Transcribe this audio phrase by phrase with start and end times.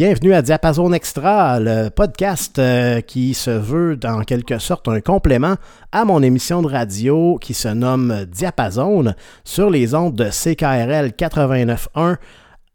[0.00, 5.56] bienvenue à Diapason Extra, le podcast euh, qui se veut en quelque sorte un complément
[5.92, 9.12] à mon émission de radio qui se nomme Diapason
[9.44, 12.16] sur les ondes de CKRL 89.1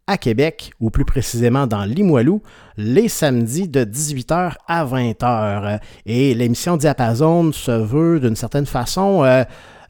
[0.06, 2.44] à Québec, ou plus précisément dans Limoilou,
[2.78, 5.80] les samedis de 18h à 20h.
[6.06, 9.44] Et l'émission Diapason se veut d'une certaine façon euh,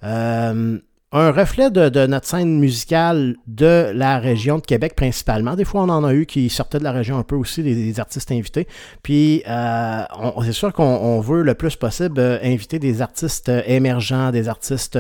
[0.05, 0.79] euh,
[1.17, 5.55] un reflet de, notre scène musicale de la région de Québec principalement.
[5.55, 7.99] Des fois, on en a eu qui sortaient de la région un peu aussi, des,
[8.01, 8.67] artistes invités.
[9.01, 10.03] Puis, euh,
[10.43, 14.99] c'est sûr qu'on veut le plus possible euh, inviter des artistes euh, émergents, des artistes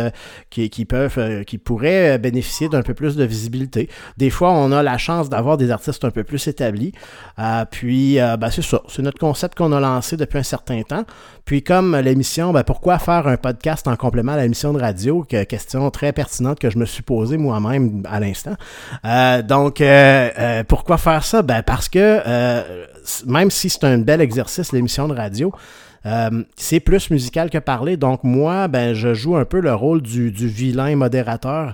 [0.49, 3.89] qui, peuvent, qui pourraient bénéficier d'un peu plus de visibilité.
[4.15, 6.93] Des fois, on a la chance d'avoir des artistes un peu plus établis.
[7.71, 8.81] puis, ben, c'est ça.
[8.87, 11.03] C'est notre concept qu'on a lancé depuis un certain temps.
[11.43, 15.23] Puis, comme l'émission, ben, pourquoi faire un podcast en complément à l'émission de radio?
[15.23, 18.55] question très pertinente que je me suis posée moi-même à l'instant.
[19.05, 21.41] Euh, donc, euh, euh, pourquoi faire ça?
[21.41, 22.21] Ben parce que
[23.25, 25.51] même si c'est un bel exercice, l'émission de radio,
[26.55, 27.97] c'est plus musical que parler.
[27.97, 31.73] Donc, moi, ben, je joue un peu le rôle du, vilain modérateur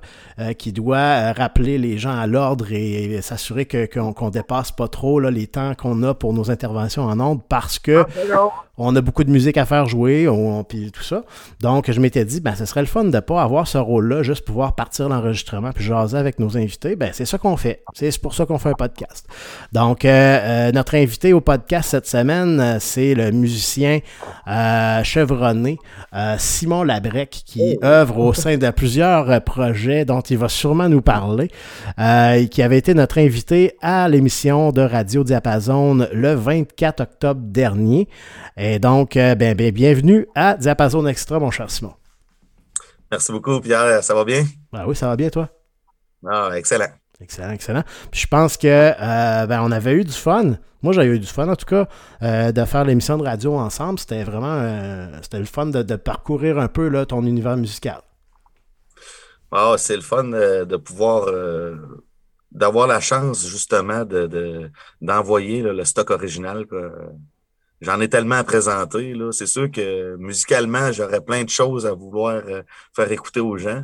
[0.57, 5.47] qui doit rappeler les gens à l'ordre et, s'assurer qu'on dépasse pas trop là, les
[5.47, 9.31] temps qu'on a pour nos interventions en ondes parce que ah, on a beaucoup de
[9.31, 11.23] musique à faire jouer, on, puis tout ça.
[11.59, 14.23] Donc, je m'étais dit, ben, ce serait le fun de ne pas avoir ce rôle-là,
[14.23, 16.95] juste pouvoir partir l'enregistrement puis jaser avec nos invités.
[16.95, 17.83] Ben, c'est ça qu'on fait.
[17.93, 19.27] C'est pour ça qu'on fait un podcast.
[19.71, 23.99] Donc, notre invité au podcast cette semaine, c'est le musicien
[24.47, 25.77] euh, chevronné,
[26.13, 27.85] euh, Simon Labrec, qui oh.
[27.85, 31.49] œuvre au sein de plusieurs euh, projets dont il va sûrement nous parler,
[31.99, 38.07] et qui avait été notre invité à l'émission de Radio Diapason le 24 octobre dernier.
[38.57, 41.93] Et donc, ben, ben, bienvenue à Diapason Extra, mon cher Simon.
[43.11, 44.03] Merci beaucoup, Pierre.
[44.03, 44.45] Ça va bien?
[44.71, 45.49] Ben oui, ça va bien, toi?
[46.25, 46.89] Ah, excellent.
[47.19, 47.83] Excellent, excellent.
[48.11, 50.57] je pense que euh, ben, on avait eu du fun.
[50.81, 51.87] Moi, j'ai eu du fun, en tout cas,
[52.23, 53.99] euh, de faire l'émission de radio ensemble.
[53.99, 58.01] C'était vraiment euh, c'était le fun de, parcourir un peu là, ton univers musical.
[59.51, 61.27] Ah, c'est le fun de pouvoir
[62.51, 66.65] d'avoir la chance justement de, d'envoyer le stock original.
[67.81, 69.13] J'en ai tellement à présenter.
[69.31, 72.41] C'est sûr que musicalement, j'aurais plein de choses à vouloir
[72.95, 73.83] faire écouter aux gens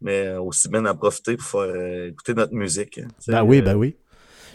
[0.00, 2.98] mais euh, aussi bien en profiter pour faire euh, écouter notre musique.
[2.98, 3.96] Hein, ben oui, ben oui.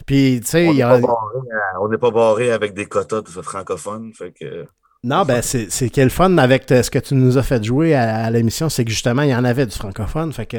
[0.04, 4.66] Puis, tu sais, on n'est pas, barré avec des quotas de francophones, fait que...
[5.02, 8.68] Non, ben c'est quel fun avec ce que tu nous as fait jouer à, l'émission,
[8.68, 10.32] c'est que justement, il y en avait du francophone.
[10.32, 10.56] Fait que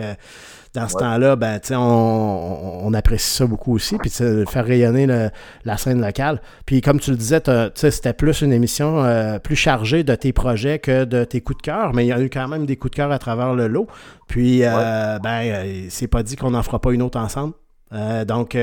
[0.73, 3.97] dans ce temps-là, ben, on, on, apprécie ça beaucoup aussi.
[3.97, 5.07] Puis faire rayonner
[5.65, 6.41] la scène locale.
[6.65, 7.41] Puis comme tu le disais,
[7.75, 11.63] c'était plus une émission euh, plus chargée de tes projets que de tes coups de
[11.63, 13.67] cœur, mais il y a eu quand même des coups de cœur à travers le
[13.67, 13.87] lot.
[14.27, 17.53] Puis, euh, ben, euh, c'est pas dit qu'on n'en fera pas une autre ensemble.
[18.25, 18.55] donc,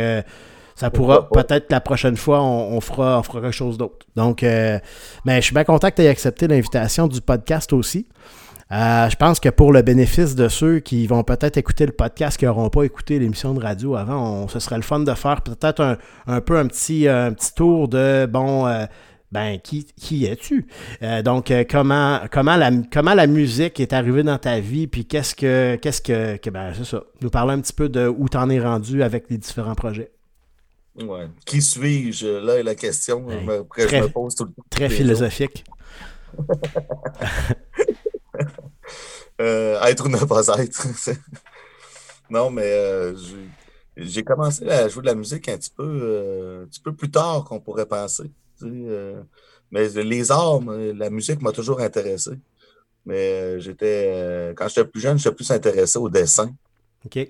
[0.75, 4.06] ça pourra peut-être la prochaine fois, on, fera, on fera quelque chose d'autre.
[4.16, 4.78] Donc, euh,
[5.25, 8.09] mais je suis bien content que tu aies accepté l'invitation du podcast aussi.
[8.73, 12.39] Euh, je pense que pour le bénéfice de ceux qui vont peut-être écouter le podcast,
[12.39, 15.43] qui n'auront pas écouté l'émission de radio avant, on, ce serait le fun de faire
[15.43, 18.66] peut-être un, peu un petit, un petit tour de bon.
[18.66, 18.87] Euh,
[19.33, 20.69] ben, qui, qui es-tu?
[21.25, 25.75] donc, comment, comment, la, comment la musique est arrivée dans ta vie, puis qu'est-ce que,
[25.75, 28.49] qu'est-ce que, que ben, c'est ça, nous parler un petit peu de où tu en
[28.49, 30.13] es rendu avec les différents projets.
[31.03, 31.27] Ouais.
[31.45, 32.27] Qui suis-je?
[32.27, 33.33] Là est la question que
[33.89, 34.63] je me pose tout le temps.
[34.71, 35.65] Très philosophique.
[39.41, 40.86] euh, être ou ne pas être.
[42.31, 43.16] non, mais euh,
[43.97, 47.10] j'ai commencé à jouer de la musique un petit peu, euh, un petit peu plus
[47.10, 48.31] tard qu'on pourrait penser.
[48.63, 52.33] Mais les arts, la musique m'a toujours intéressé.
[53.07, 56.54] Mais j'étais quand j'étais plus jeune, j'étais plus intéressé au dessin.
[57.04, 57.28] OK.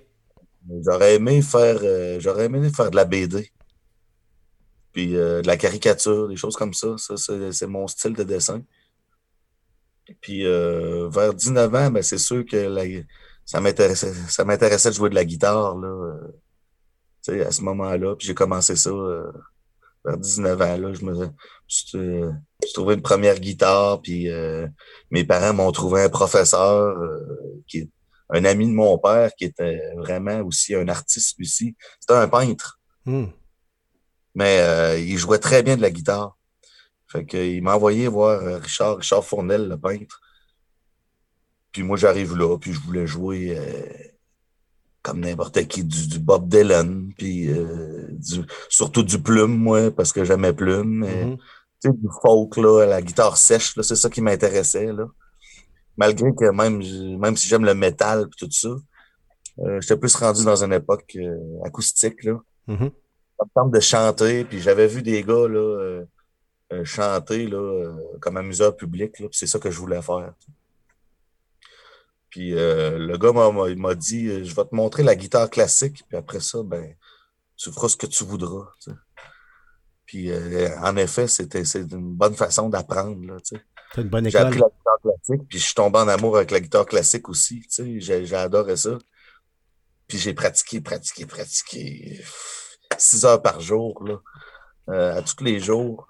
[0.85, 1.81] J'aurais aimé faire
[2.21, 3.51] j'aurais aimé faire de la BD
[4.93, 6.95] puis de la caricature, des choses comme ça.
[6.99, 8.62] Ça, c'est mon style de dessin.
[10.21, 13.05] Puis euh, vers 19 ans, ben, c'est sûr que
[13.45, 15.89] ça m'intéressait ça m'intéressait de jouer de la guitare là,
[17.29, 18.15] euh, à ce moment-là.
[18.17, 18.91] Puis j'ai commencé ça
[20.05, 20.77] vers 19 ans.
[20.77, 21.29] Là, je me
[21.67, 24.29] j'ai trouvé une première guitare, puis
[25.11, 26.95] mes parents m'ont trouvé un professeur
[27.67, 27.91] qui est
[28.31, 31.77] un ami de mon père qui était vraiment aussi un artiste aussi.
[32.01, 32.81] C'était un peintre.
[33.06, 33.27] Hmm
[34.35, 36.37] mais euh, il jouait très bien de la guitare.
[37.15, 40.21] Fait qu'il m'a envoyé voir euh, Richard, Richard Fournel, le peintre.
[41.71, 43.83] Puis moi, j'arrive là, puis je voulais jouer euh,
[45.03, 47.51] comme n'importe qui, du, Bob Dylan, puis
[48.69, 51.05] surtout du plume, moi, parce que j'aimais plume.
[51.05, 51.37] Mm-hmm.
[51.83, 55.07] Tu sais, du folk, là, la guitare sèche, c'est ça qui m'intéressait, là.
[55.97, 56.83] Malgré que même,
[57.19, 58.71] même si j'aime le métal et tout ça,
[59.79, 61.17] j'étais plus rendu dans une époque
[61.65, 62.41] acoustique, là.
[63.39, 64.45] Ça me tente de chanter.
[64.45, 66.05] Puis j'avais vu des gars là, euh, euh,
[66.82, 69.21] chanter là, euh, comme amuseur public.
[69.21, 70.32] Là, c'est ça que je voulais faire.
[72.31, 76.17] Puis le gars m'a, il m'a dit Je vais te montrer la guitare classique, puis
[76.17, 76.97] après ça, ben,
[77.56, 78.67] tu feras ce que tu voudras.
[80.05, 80.32] Puis
[80.82, 83.25] en effet, c'était c'est une bonne façon d'apprendre.
[83.25, 84.41] Là, c'est une bonne école.
[84.41, 87.29] J'ai appris la guitare classique, puis je suis tombé en amour avec la guitare classique
[87.29, 87.65] aussi.
[87.70, 88.99] J'ai, j'ai adoré ça.
[90.09, 92.20] Puis j'ai pratiqué, pratiqué, pratiqué
[92.99, 94.20] six heures par jour, là,
[94.91, 96.06] euh, à tous les jours.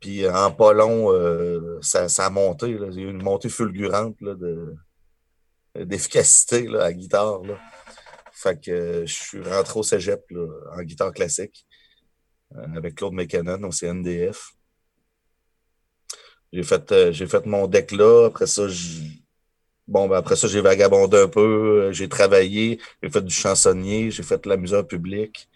[0.00, 2.76] Puis en pas long, euh, ça, ça, a monté.
[2.78, 2.88] Là.
[2.90, 4.74] Il y a eu une montée fulgurante là, de,
[5.74, 7.42] d'efficacité à la guitare.
[7.42, 7.58] Là.
[8.32, 10.46] Fait que je suis rentré au cégep là,
[10.76, 11.66] en guitare classique
[12.54, 14.52] euh, avec Claude McKinnon au CNDF.
[16.52, 18.26] J'ai fait, j'ai fait mon deck là.
[18.26, 18.68] Après ça,
[19.88, 24.24] Bon, ben après ça, j'ai vagabondé un peu, j'ai travaillé, j'ai fait du chansonnier, j'ai
[24.24, 25.48] fait de la musique publique.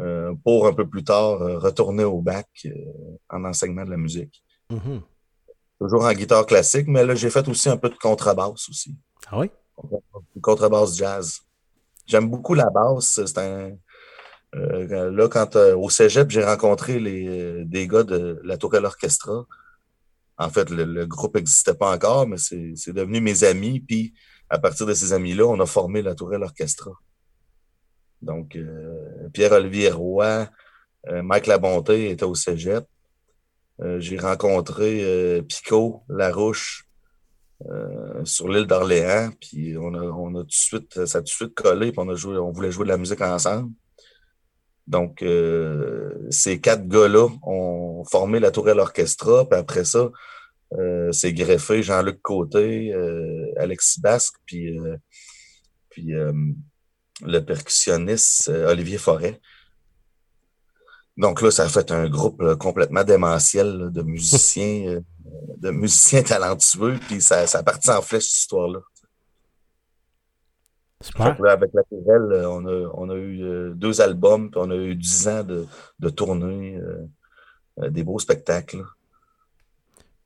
[0.00, 2.70] Euh, pour un peu plus tard euh, retourner au bac euh,
[3.30, 4.42] en enseignement de la musique.
[4.68, 5.00] Mm-hmm.
[5.80, 8.96] Toujours en guitare classique, mais là, j'ai fait aussi un peu de contrebasse aussi.
[9.30, 9.50] Ah oui?
[10.40, 11.40] Contrebasse jazz.
[12.06, 13.20] J'aime beaucoup la basse.
[13.24, 13.76] C'est un.
[14.52, 19.46] là, quand au cégep, j'ai rencontré les, des gars de la Tourelle Orchestra.
[20.38, 23.80] En fait, le, groupe n'existait pas encore, mais c'est devenu mes amis.
[23.80, 24.14] Puis,
[24.48, 26.90] à partir de ces amis-là, on a formé la Tourelle Orchestra.
[28.24, 30.48] Donc, euh, Pierre-Olivier Roy,
[31.08, 32.84] euh, Mike Labonté était au cégep.
[33.82, 36.86] Euh, j'ai rencontré Picot Larouche
[38.24, 41.28] sur l'île d'Orléans, puis on a, on a tout de suite, ça a tout de
[41.30, 43.72] suite collé, puis on, on voulait jouer de la musique ensemble.
[44.86, 45.24] Donc,
[46.30, 50.10] ces quatre gars-là ont formé la Tourelle Orchestra, puis après ça,
[51.12, 52.92] c'est greffé Jean-Luc Côté,
[53.56, 54.78] Alexis Basque, puis,
[55.88, 56.12] puis
[57.22, 59.40] le percussionniste euh, Olivier Forêt.
[61.16, 65.00] Donc là, ça a fait un groupe euh, complètement démentiel de musiciens, euh,
[65.58, 68.80] de musiciens talentueux, puis ça, ça a parti en flèche, cette histoire-là.
[71.50, 75.28] avec la PRL, on a, on a eu deux albums, puis on a eu dix
[75.28, 75.66] ans de,
[76.00, 76.80] de tournée,
[77.76, 78.82] des beaux spectacles.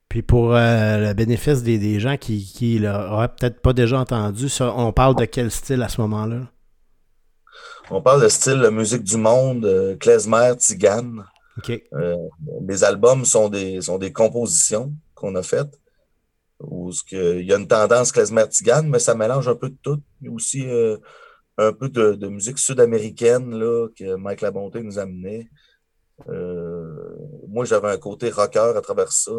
[0.08, 4.92] Puis pour le bénéfice des, gens qui, qui l'auraient peut-être pas déjà entendu, ça, on
[4.92, 6.48] parle de quel style à ce moment-là?
[7.90, 11.24] On parle de style de musique du monde, euh, klezmer, tzigane.
[11.94, 12.16] Euh,
[12.66, 15.80] les albums sont des, sont des compositions qu'on a faites.
[16.60, 20.00] Où il y a une tendance klezmer tzigane, mais ça mélange un peu de tout.
[20.20, 20.98] Il y a aussi euh,
[21.56, 25.48] un peu de, musique sud-américaine là, que Mike Labonté nous amenait.
[27.48, 29.32] moi, j'avais un côté rocker à travers ça.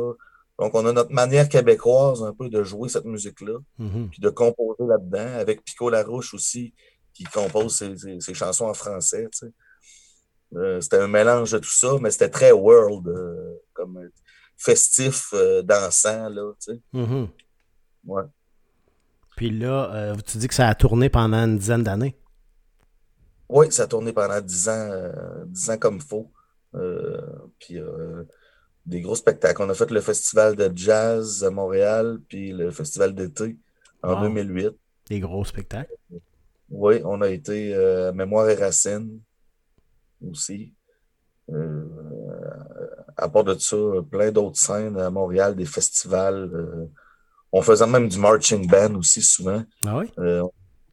[0.57, 4.09] Donc, on a notre manière québécoise un peu de jouer cette musique-là, mm-hmm.
[4.09, 6.73] puis de composer là-dedans, avec Pico Larouche aussi,
[7.13, 9.27] qui compose ses, chansons en français.
[10.55, 14.09] Euh, c'était un mélange de tout ça, mais c'était très world, euh, comme
[14.57, 16.29] festif, euh, dansant.
[16.29, 16.51] Là,
[16.93, 17.27] mm-hmm.
[18.05, 18.23] ouais.
[19.35, 22.17] Puis là, tu dis que ça a tourné pendant une dizaine d'années?
[23.47, 24.91] Oui, ça a tourné pendant dix ans,
[25.45, 26.31] dix ans comme il faut.
[27.59, 27.79] puis
[28.85, 29.61] des gros spectacles.
[29.61, 33.55] On a fait le festival de jazz à Montréal, puis le festival d'été
[34.01, 34.71] en 2008.
[35.07, 35.93] Des gros spectacles.
[36.71, 39.19] Oui, on a été euh, Mémoire et Racines
[40.27, 40.73] aussi.
[41.51, 41.85] Euh,
[43.17, 43.77] à part de ça,
[44.09, 46.49] plein d'autres scènes à Montréal, des festivals.
[46.53, 46.85] Euh,
[47.51, 49.63] on faisait même du marching band aussi souvent.
[49.85, 50.11] Ah oui?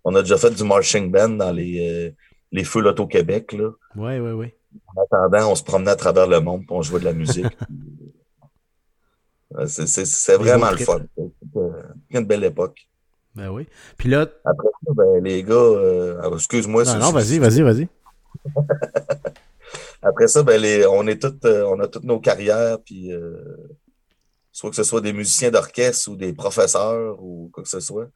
[0.04, 2.14] on a déjà fait du marching band dans les,
[2.52, 3.56] les feux Loto-Québec.
[3.96, 4.52] Oui, oui, oui.
[4.94, 7.46] En attendant, on se promenait à travers le monde pour on jouait de la musique.
[9.66, 11.00] c'est vraiment le fun.
[11.16, 11.70] C'était
[12.10, 12.88] une belle époque.
[13.36, 13.68] Ben oui.
[13.98, 14.26] Puis là.
[14.44, 16.84] Après ça, ben, les gars, euh, excuse-moi.
[16.84, 17.88] Non, non, vas-y, vas-y, vas-y.
[20.02, 23.36] Après ça, ben, les, on, est toutes, euh, on a toutes nos carrières, puis euh,
[24.52, 28.08] soit que ce soit des musiciens d'orchestre ou des professeurs ou quoi que ce soit.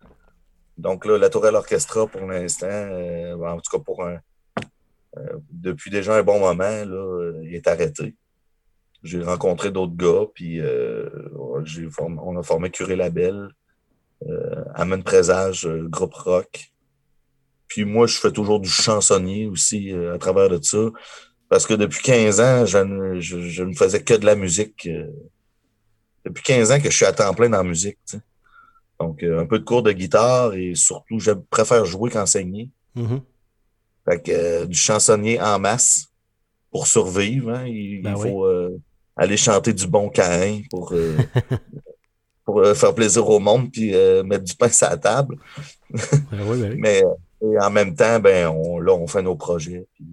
[0.79, 4.19] Donc là, la Tourelle Orchestra, pour l'instant, en tout cas pour un.
[5.51, 8.17] depuis déjà un bon moment, là, il est arrêté.
[9.03, 10.63] J'ai rencontré d'autres gars, puis
[11.99, 13.60] on a formé Curé Labelle euh,
[14.75, 16.73] Amène Présage, euh, groupe rock.
[17.69, 20.79] Puis moi, je fais toujours du chansonnier aussi euh, à travers de ça.
[21.49, 24.89] Parce que depuis 15 ans, je ne, je, ne faisais que de la musique.
[26.25, 27.99] depuis 15 ans que je suis à temps plein dans la musique.
[29.01, 32.71] Donc, un peu de cours de guitare et surtout, je préfère jouer qu'enseigner.
[32.97, 33.21] Mm-hmm.
[34.05, 36.07] Fait que du chansonnier en masse
[36.71, 37.51] pour survivre.
[37.51, 37.67] Hein.
[37.67, 38.47] il, ben faut
[39.17, 40.95] aller chanter du bon Cain pour
[42.51, 45.37] pour euh, faire plaisir au monde puis euh, mettre du pain sur la table.
[46.31, 47.03] Ben ben Mais
[47.61, 49.87] en même temps, ben, on, là, on fait nos projets.
[49.95, 50.07] Puis,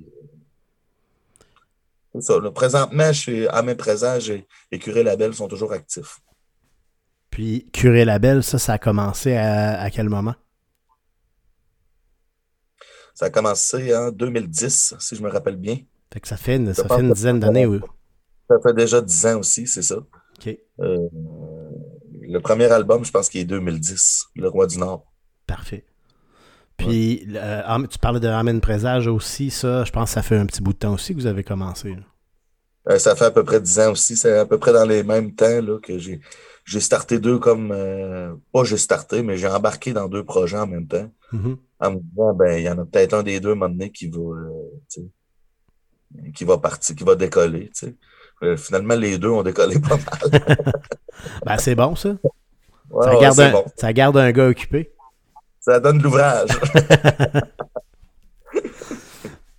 [2.15, 2.39] C'est ça.
[2.39, 6.19] Là, présentement, chez À mes présages et, et Curé Label sont toujours actifs.
[7.29, 10.35] Puis Curé Label, ça, ça a commencé à, à quel moment?
[13.13, 15.77] Ça a commencé en 2010, si je me rappelle bien.
[16.13, 17.65] Fait que ça fait une, ça fait une dizaine d'années.
[17.65, 17.79] oui.
[18.49, 19.97] Ça fait déjà 10 ans aussi, c'est ça.
[19.97, 20.97] OK, Euh,
[22.27, 25.05] le premier album, je pense qu'il est 2010, Le Roi du Nord.
[25.45, 25.85] parfait.
[26.77, 30.45] Puis, euh, tu parlais de Amen Présage aussi, ça, je pense que ça fait un
[30.45, 31.95] petit bout de temps aussi que vous avez commencé.
[32.87, 34.15] Euh, ça fait à peu près 10 ans aussi.
[34.15, 36.21] C'est à peu près dans les mêmes temps là, que j'ai
[36.65, 37.71] j'ai starté deux comme.
[37.71, 41.09] euh, pas j'ai starté, mais j'ai embarqué dans deux projets en même temps.
[41.79, 43.69] En me disant, ben, il y en a peut-être un des deux à un moment
[43.73, 44.19] donné qui va,
[46.35, 47.71] qui va partir, qui va décoller.
[47.73, 47.95] tu sais.
[48.43, 50.41] Euh, finalement, les deux ont décollé pas mal.
[51.45, 52.09] Ben, c'est bon, ça.
[52.91, 53.65] Ouais, ça, garde un, bon.
[53.75, 54.91] ça garde un gars occupé.
[55.59, 56.49] Ça donne de l'ouvrage.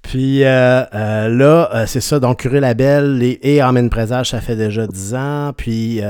[0.02, 4.40] Puis euh, euh, là, euh, c'est ça, donc Curé Label et, et Amen Présage, ça
[4.40, 5.52] fait déjà 10 ans.
[5.54, 6.00] Puis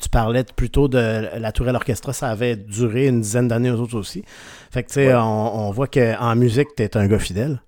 [0.00, 3.98] tu parlais plutôt de la Tourelle Orchestra, ça avait duré une dizaine d'années aux autres
[3.98, 4.24] aussi.
[4.70, 5.14] Fait que tu sais, Ouais.
[5.14, 7.60] on, on voit qu'en musique, tu es un gars fidèle.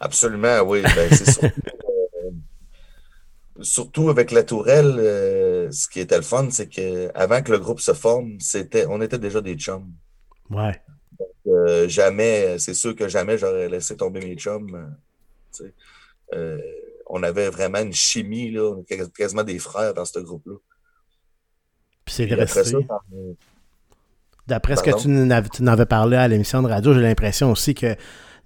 [0.00, 0.82] Absolument, oui.
[0.82, 1.52] Ben, c'est
[3.60, 7.58] surtout avec la Tourelle, euh, ce qui était le fun, c'est que avant que le
[7.58, 9.90] groupe se forme, c'était, on était déjà des chums.
[10.50, 10.80] Ouais.
[11.46, 14.94] Euh, jamais, c'est sûr que jamais j'aurais laissé tomber mes chums.
[16.34, 16.58] euh,
[17.10, 20.56] on avait vraiment une chimie, là, on était quasiment des frères dans ce groupe-là.
[22.04, 22.76] Puis c'est resté.
[24.46, 27.00] D'après ce que tu en avais- tu en avais parlé à l'émission de radio, j'ai
[27.02, 27.96] l'impression aussi que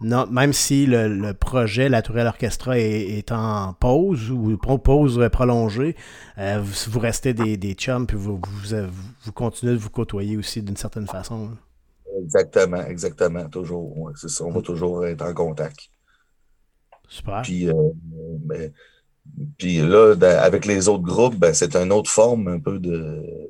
[0.03, 5.21] non, même si le, le projet La Tourelle Orchestra est, est en pause ou pause
[5.33, 5.97] prolongée,
[6.39, 10.63] euh, vous, vous restez des, des chums puis vous, vous, continuez de vous côtoyer aussi
[10.63, 11.51] d'une certaine façon.
[11.51, 11.57] là.
[12.23, 13.97] exactement, exactement, toujours.
[13.99, 14.63] ouais, ça, on va Mm.
[14.63, 15.89] toujours être en contact.
[17.09, 17.43] Super.
[17.43, 17.75] Puis, euh,
[18.41, 18.73] ben,
[19.59, 22.81] puis là, avec les autres groupes, ben, c'est une autre forme un peu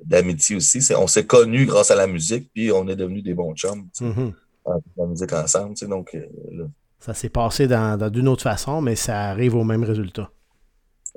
[0.05, 0.81] d'amitié aussi.
[0.97, 3.89] On s'est connus grâce à la musique, puis on est devenus des bons chums.
[4.01, 4.33] Mhm.
[4.33, 4.52] fait
[4.97, 5.75] la musique ensemble.
[5.75, 6.21] tu sais, donc, euh,
[6.53, 6.65] là,
[7.01, 10.31] Ça s'est passé dans, dans- d'une autre façon, mais ça arrive au même résultat.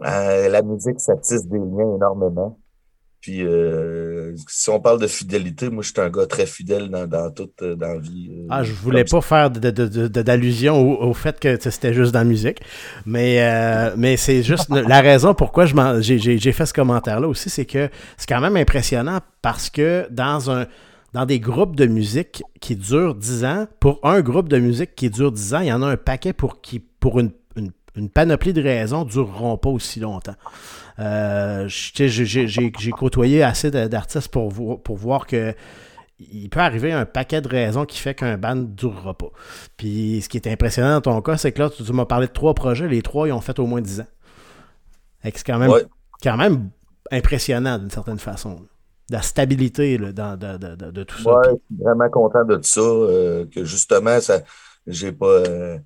[0.04, 2.60] euh, la musique, ça tisse des liens énormément.
[3.22, 7.08] Puis, euh, si on parle de fidélité, moi, je suis un gars très fidèle dans,
[7.08, 8.30] dans toute euh, dans la vie.
[8.32, 11.58] euh, Ah, je voulais pas faire de- de- de- de- d'allusion au, au fait que
[11.60, 12.62] c'était juste dans la musique,
[13.08, 17.90] mais, euh, mais c'est juste la raison pourquoi j'ai fait ce commentaire-là aussi, c'est que
[18.18, 20.68] c'est quand même impressionnant parce que dans un
[21.16, 25.10] dans des groupes de musique qui durent 10 ans, pour un groupe de musique qui
[25.10, 28.10] dure 10 ans, il y en a un paquet pour qui, pour une, une- une
[28.10, 30.36] panoplie de raisons, dureront pas aussi longtemps.
[31.00, 35.54] Euh, j'ai- côtoyé assez d'artistes pour, vo- pour voir que
[36.20, 39.30] il peut arriver un paquet de raisons qui fait qu'un band ne durera pas.
[39.78, 42.28] Puis ce qui est impressionnant dans ton cas, c'est que là, tu, tu m'as parlé
[42.28, 44.08] de trois projets, les trois, ils ont fait au moins 10 ans.
[45.24, 45.84] C'est quand même, Ouais.
[46.22, 46.70] quand même
[47.12, 48.60] impressionnant d'une certaine façon.
[49.10, 51.32] La stabilité là, dans, de, de- de- de tout ça.
[51.36, 54.42] Ouais, je suis vraiment content de ça, euh, que justement, ça,
[54.88, 55.78] j'ai pas, euh,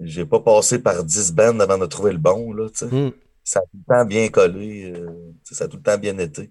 [0.00, 2.68] j'ai pas passé par 10 bands avant de trouver le bon, là.
[2.92, 3.12] Hum.
[3.42, 5.08] Ça a tout le temps bien collé, euh,
[5.42, 6.50] ça a tout le temps bien été.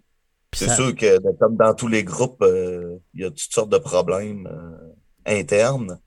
[0.54, 2.44] C'est ça- sûr que, ben, comme dans tous les groupes,
[3.14, 4.50] il y a toutes sortes de problèmes
[5.26, 6.00] internes.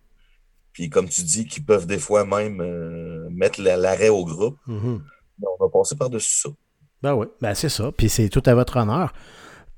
[0.73, 2.62] Puis, comme tu dis, qui peuvent des fois même
[3.30, 4.57] mettre la- l'arrêt au groupe.
[4.66, 5.02] Mhm.
[5.38, 6.49] Mais on va passer par-dessus ça.
[7.02, 7.92] Ben oui, ben c'est ça.
[7.92, 9.12] Puis c'est tout à votre honneur.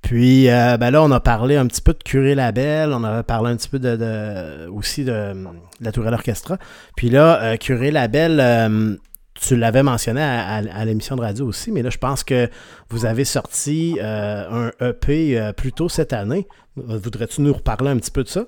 [0.02, 3.22] Puis euh, ben là, on a parlé un petit peu de Curé Label, on avait
[3.22, 6.58] parlé un petit peu de, de- aussi de, de la Tourelle Orchestra.
[6.96, 8.96] Puis là, euh, Curé Label, euh,
[9.34, 12.48] tu l'avais mentionné à, l'émission de radio aussi, mais là, je pense que
[12.90, 16.46] vous avez sorti euh, un EP plus tôt cette année.
[16.76, 18.46] Voudrais-tu nous reparler un petit peu de ça?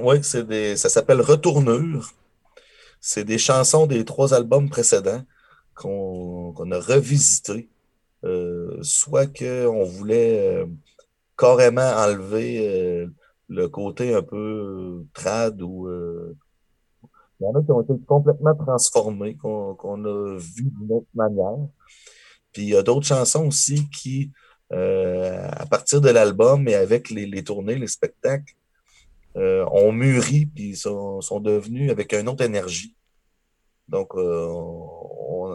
[0.00, 2.10] Oui, c'est des, ça s'appelle Retournure.
[3.00, 5.22] C'est des chansons des trois albums précédents
[5.74, 7.68] qu'on qu'on a revisités.
[8.24, 10.66] Euh, soit qu'on voulait euh,
[11.36, 13.06] carrément enlever euh,
[13.48, 15.90] le côté un peu trad ou
[17.40, 21.66] il y en a qui ont été complètement transformés, qu'on a vu d'une autre manière.
[22.52, 24.30] Puis il y a d'autres chansons aussi qui,
[24.70, 28.54] à partir de l'album et avec les, tournées, les spectacles,
[29.34, 32.94] ont mûri puis sont, devenus avec une autre énergie.
[33.88, 34.14] Donc,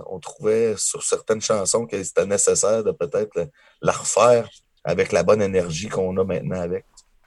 [0.07, 3.49] on, trouvait sur certaines chansons que c'était nécessaire de peut-être
[3.81, 4.49] la, refaire
[4.83, 6.85] avec la bonne énergie qu'on a maintenant avec.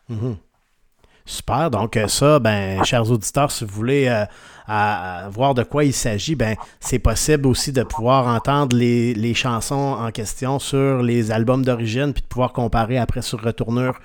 [0.09, 0.37] Mhm.
[1.25, 1.71] Super.
[1.71, 6.35] Donc, euh, ça, ben, chers auditeurs, si vous voulez euh, voir de quoi il s'agit,
[6.35, 12.13] ben, c'est possible aussi de pouvoir entendre les, chansons en question sur les albums d'origine,
[12.13, 13.99] puis de pouvoir comparer après sur Retournure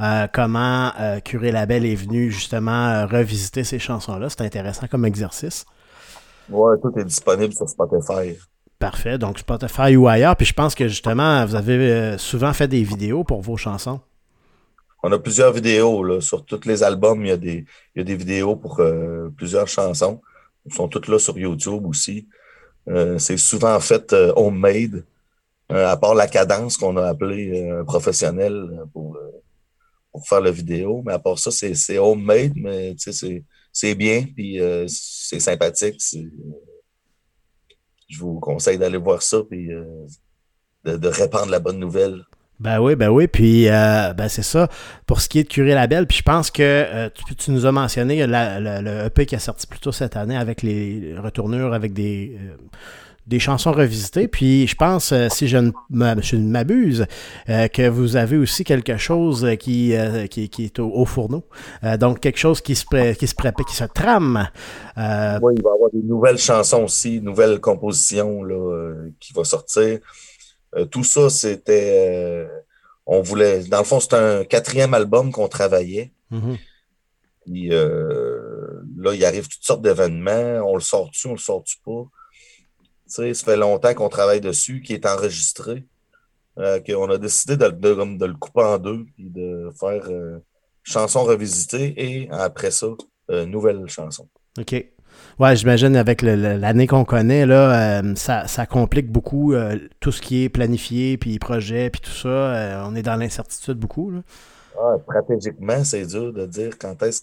[0.00, 4.30] euh, comment euh, Curé Label est venu justement revisiter ces chansons-là.
[4.30, 5.66] C'est intéressant comme exercice.
[6.50, 8.36] Ouais, tout est disponible sur Spotify.
[8.80, 9.18] Parfait.
[9.18, 10.36] Donc, Spotify ou ailleurs.
[10.36, 14.00] Puis je pense que justement, vous avez euh, souvent fait des vidéos pour vos chansons.
[15.02, 16.02] On a plusieurs vidéos.
[16.02, 16.20] Là.
[16.20, 17.64] Sur tous les albums, il y a des,
[17.94, 20.20] il y a des vidéos pour euh, plusieurs chansons.
[20.66, 22.26] Ils sont toutes là sur YouTube aussi.
[22.88, 25.04] Euh, c'est souvent fait homemade,
[25.68, 29.18] à part la cadence qu'on a appelé professionnel pour,
[30.10, 31.02] pour faire la vidéo.
[31.06, 33.44] Mais à part ça, c'est homemade, mais c'est
[33.94, 36.00] bien, puis c'est sympathique
[38.10, 42.24] je vous conseille d'aller voir ça et euh, de, répandre la bonne nouvelle.
[42.58, 44.68] Ben oui, ben oui, puis euh, ben c'est ça.
[45.06, 47.08] Pour ce qui est de Curer Label, puis je pense que euh,
[47.38, 51.14] tu, nous as mentionné le EP qui est sorti plus tôt cette année avec les
[51.16, 52.36] retournures, avec des
[53.26, 54.28] des chansons revisitées.
[54.28, 57.06] Puis je pense, euh, si je ne m'abuse,
[57.48, 61.44] euh, que vous avez aussi quelque chose qui, euh, qui, est au, fourneau.
[61.98, 64.48] donc quelque chose qui se, qui se prépare, qui se trame.
[64.96, 69.44] Oui, il va y avoir des nouvelles chansons aussi, une nouvelle composition là, qui va
[69.44, 69.98] sortir.
[70.90, 72.46] tout ça, c'était.
[73.06, 73.64] on voulait.
[73.64, 76.12] Dans le fond, c'est un quatrième album qu'on travaillait.
[76.32, 76.58] Mm-hmm.
[77.46, 80.62] Puis là, il arrive toutes sortes d'événements.
[80.66, 82.04] On le sort-tu, on le sort-tu pas?
[83.10, 85.84] Ça fait longtemps qu'on travaille dessus, qui est enregistré.
[86.60, 90.40] Euh, qu'on a décidé de, le couper en deux, puis de faire euh,
[90.82, 92.88] chanson revisitée et après ça,
[93.30, 94.28] euh, nouvelle chanson.
[94.58, 94.74] OK.
[95.38, 99.54] Ouais, j'imagine avec l'année qu'on connaît, là, ça, complique beaucoup
[100.00, 102.84] tout ce qui est planifié, puis projet, puis tout ça.
[102.86, 104.12] on est dans l'incertitude beaucoup.
[104.78, 107.22] Ah, stratégiquement, c'est dur de dire quand est-ce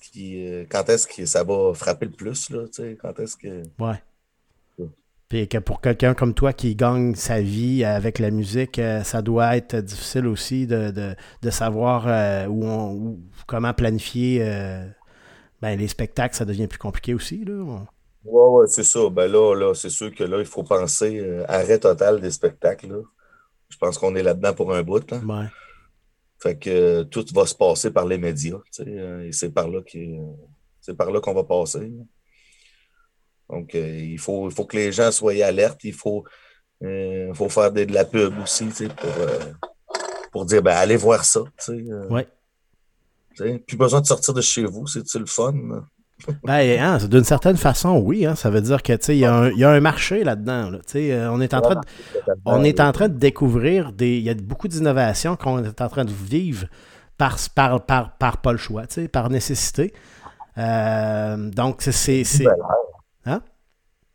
[0.65, 2.65] quand est-ce que ça va frapper le plus, là,
[3.02, 3.63] quand est-ce que.
[3.80, 4.02] Ouais.
[5.30, 9.22] Puis que pour quelqu'un comme toi qui gagne sa vie avec la musique, euh, ça
[9.22, 11.16] doit être difficile aussi de,
[11.50, 14.88] savoir euh, où on, comment planifier euh,
[15.62, 17.44] ben, les spectacles, ça devient plus compliqué aussi.
[17.44, 17.86] Là.
[18.24, 19.10] Oui, ouais, c'est ça.
[19.10, 23.02] Ben là, là c'est sûr que là, il faut penser arrêt total des spectacles.
[23.70, 25.12] Je pense qu'on est là-dedans pour un bout.
[25.12, 25.46] Ouais.
[26.40, 28.60] Fait que tout va se passer par les médias.
[28.86, 29.82] et c'est par là
[30.80, 31.92] c'est par là qu'on va passer.
[33.50, 35.84] Donc, euh, il, faut, il faut que les gens soient alertes.
[35.84, 36.26] Il faut,
[36.84, 39.40] euh, faut faire de, la pub aussi pour, euh,
[40.32, 41.42] pour dire ben, allez voir ça.
[42.10, 42.22] Oui.
[43.68, 45.54] Plus besoin de sortir de chez vous, c'est-tu le fun?
[46.44, 48.26] Ben, hein, d'une certaine façon, oui.
[48.26, 50.72] Hein, ça veut dire que il y, y, a un marché là-dedans.
[50.96, 51.82] on, est en train de,
[52.44, 54.18] on est en train de découvrir des.
[54.18, 56.66] Il y a beaucoup d'innovations qu'on est en train de vivre
[57.20, 59.94] par, par, par, par pas le choix, par nécessité.
[60.58, 62.24] donc, c'est.
[63.28, 63.42] Hein?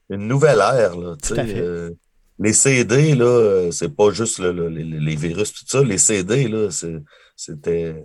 [0.09, 0.97] Une nouvelle ère.
[0.97, 1.91] Là, euh,
[2.39, 5.83] les CD, là, euh, c'est pas juste les, virus, tout ça.
[5.83, 6.69] Les CD, là,
[7.37, 8.03] c'était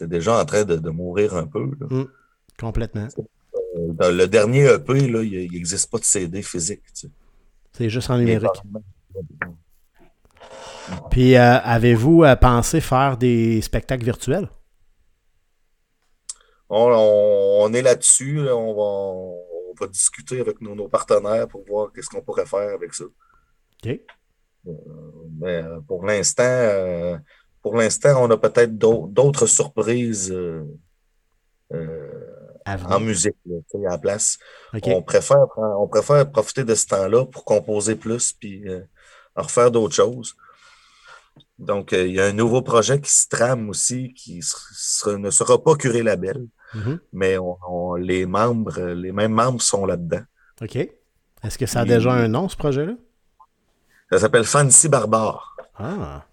[0.00, 1.64] déjà en train de, mourir un peu.
[1.64, 2.04] Mmh.
[2.58, 3.08] complètement.
[3.18, 6.82] Euh, dans le dernier EP, là, il n'existe pas de CD physique.
[7.72, 8.50] C'est juste en numérique.
[11.10, 14.48] Puis, avez-vous pensé faire des spectacles virtuels?
[16.68, 18.40] On, est là-dessus.
[18.50, 19.38] on
[19.80, 23.04] va va discuter avec nos, partenaires pour voir qu'est-ce qu'on pourrait faire avec ça.
[23.04, 24.00] OK.
[24.66, 24.72] Euh,
[25.38, 27.16] mais euh, pour l'instant, euh,
[27.62, 30.34] pour l'instant, on a peut-être d'autres surprises
[31.70, 34.38] en musique à la place.
[34.84, 38.64] On, préfère, on préfère profiter de ce temps-là pour composer plus puis
[39.34, 40.36] refaire d'autres choses.
[41.58, 44.40] Donc, il y a un nouveau projet qui se trame aussi, qui
[45.06, 46.46] ne sera pas curé label.
[46.74, 46.98] Mm-hmm.
[47.12, 50.22] Mais on, les membres, les mêmes membres sont là-dedans.
[50.60, 50.76] OK.
[50.76, 52.94] Est-ce que ça a déjà un nom, ce projet-là?
[54.10, 55.56] Ça s'appelle Fancy Barbare.
[55.76, 56.24] Ah.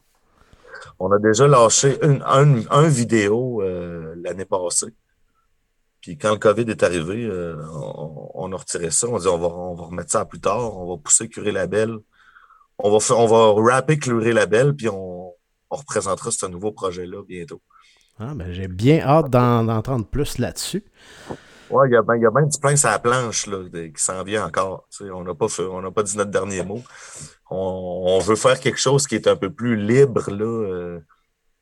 [1.00, 4.94] On a déjà lâché une, un, vidéo euh, l'année passée.
[6.02, 7.62] Puis quand le COVID est arrivé, euh,
[8.34, 9.08] on, a retiré ça.
[9.08, 10.78] On dit on va, on va remettre ça plus tard.
[10.78, 11.98] On va pousser Curé Label.
[12.78, 15.34] On va, on va rapper Curé Label, puis on,
[15.70, 17.62] on représentera ce nouveau projet-là bientôt.
[18.18, 20.84] Ah, ben, j'ai bien hâte d'entendre plus là-dessus.
[21.70, 24.04] Oui, il y, a bien, y a même du plein sur la planche là, qui
[24.04, 24.88] s'en vient encore.
[25.02, 25.48] on n'a pas,
[25.94, 26.82] pas dit notre dernier mot.
[27.50, 31.00] On, veut faire quelque chose qui est un peu plus libre, là, euh,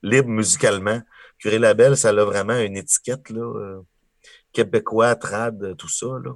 [0.01, 1.01] libre musicalement.
[1.39, 3.81] Curé Label, ça a vraiment une étiquette là, euh,
[4.51, 6.07] québécois, trad, tout ça.
[6.23, 6.33] Là.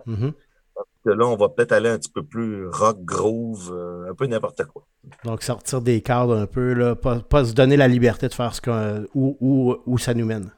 [1.13, 4.65] Là, on va peut-être aller un petit peu plus rock, groove, euh, un peu n'importe
[4.65, 4.85] quoi.
[5.23, 8.61] Donc, sortir des cadres un peu, là, pas, se donner la liberté de faire ce
[8.61, 10.51] qu'on, où, où, ça nous mène.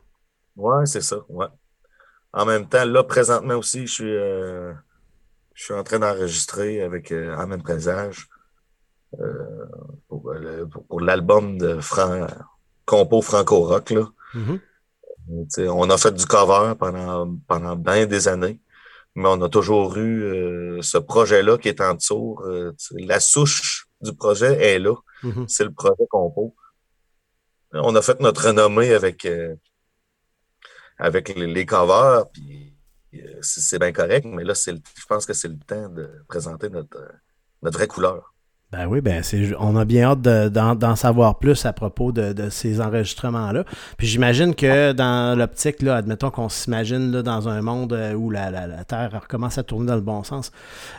[0.55, 1.47] Ouais, c'est ça, ouais.
[2.33, 4.73] En même temps, là, présentement aussi, je suis, euh,
[5.53, 8.27] je suis en train d'enregistrer avec euh, En même présage
[10.07, 10.31] pour,
[11.01, 12.27] l'album de Fran
[12.85, 13.89] Compo Franco Rock.
[13.89, 14.07] Là.
[14.35, 15.69] Mm-hmm.
[15.69, 18.59] On a fait du cover pendant, pendant bien des années.
[19.15, 22.37] Mais on a toujours eu euh, ce projet-là qui est en dessous.
[22.45, 24.95] Euh, la souche du projet est là.
[25.23, 25.47] Mhm.
[25.47, 26.55] C'est le projet Compo.
[27.73, 29.55] On a fait notre renommée avec, euh,
[30.97, 32.75] avec les, les covers, puis
[33.41, 37.11] c'est bien correct, mais là, je pense que c'est le temps de présenter notre,
[37.61, 38.33] notre vraie couleur.
[38.71, 42.49] Ben oui, ben c'est, on a bien hâte de- d'en, savoir plus à propos de,
[42.51, 43.63] ces enregistrements-là.
[43.97, 48.29] Puis j'imagine que dans l'optique, là, admettons qu'on s'imagine là, dans un monde euh, où
[48.29, 50.51] la, la- la Terre recommence à tourner dans le bon sens,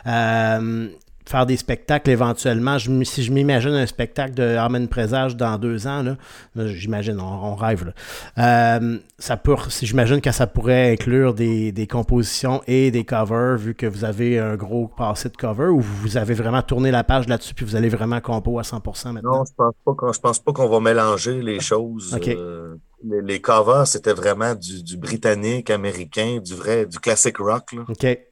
[0.05, 0.89] euh,
[1.31, 2.77] faire des spectacles éventuellement.
[2.77, 7.51] Je si je m'imagine un spectacle de Armen Présage dans deux ans, là, j'imagine, on,
[7.51, 7.85] on rêve.
[7.85, 8.77] Là.
[8.77, 13.57] Euh, ça pour, si j'imagine que ça pourrait inclure des, des compositions et des covers,
[13.57, 17.03] vu que vous avez un gros passé de cover, ou vous avez vraiment tourné la
[17.03, 19.37] page là-dessus, puis vous allez vraiment compo à 100% maintenant?
[19.37, 22.13] Non, je pense pas qu'on, je pense pas qu'on va mélanger les choses.
[22.13, 22.27] OK.
[22.27, 27.71] Euh, les, les covers, c'était vraiment du, du britannique, américain, du vrai, du classic rock.
[27.73, 27.83] là.
[27.87, 28.30] OK.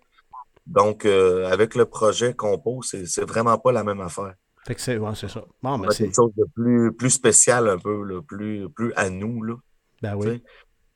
[0.69, 4.36] Donc, euh, avec le projet Compo, c'est, c'est vraiment pas la même affaire.
[4.67, 5.43] Fait que c'est, ouais, c'est ça.
[5.63, 9.10] Bon, ben c'est, quelque chose de plus, plus spécial un peu, là, plus, plus à
[9.10, 9.41] nous.
[9.43, 9.55] Là.
[10.01, 10.43] ben oui.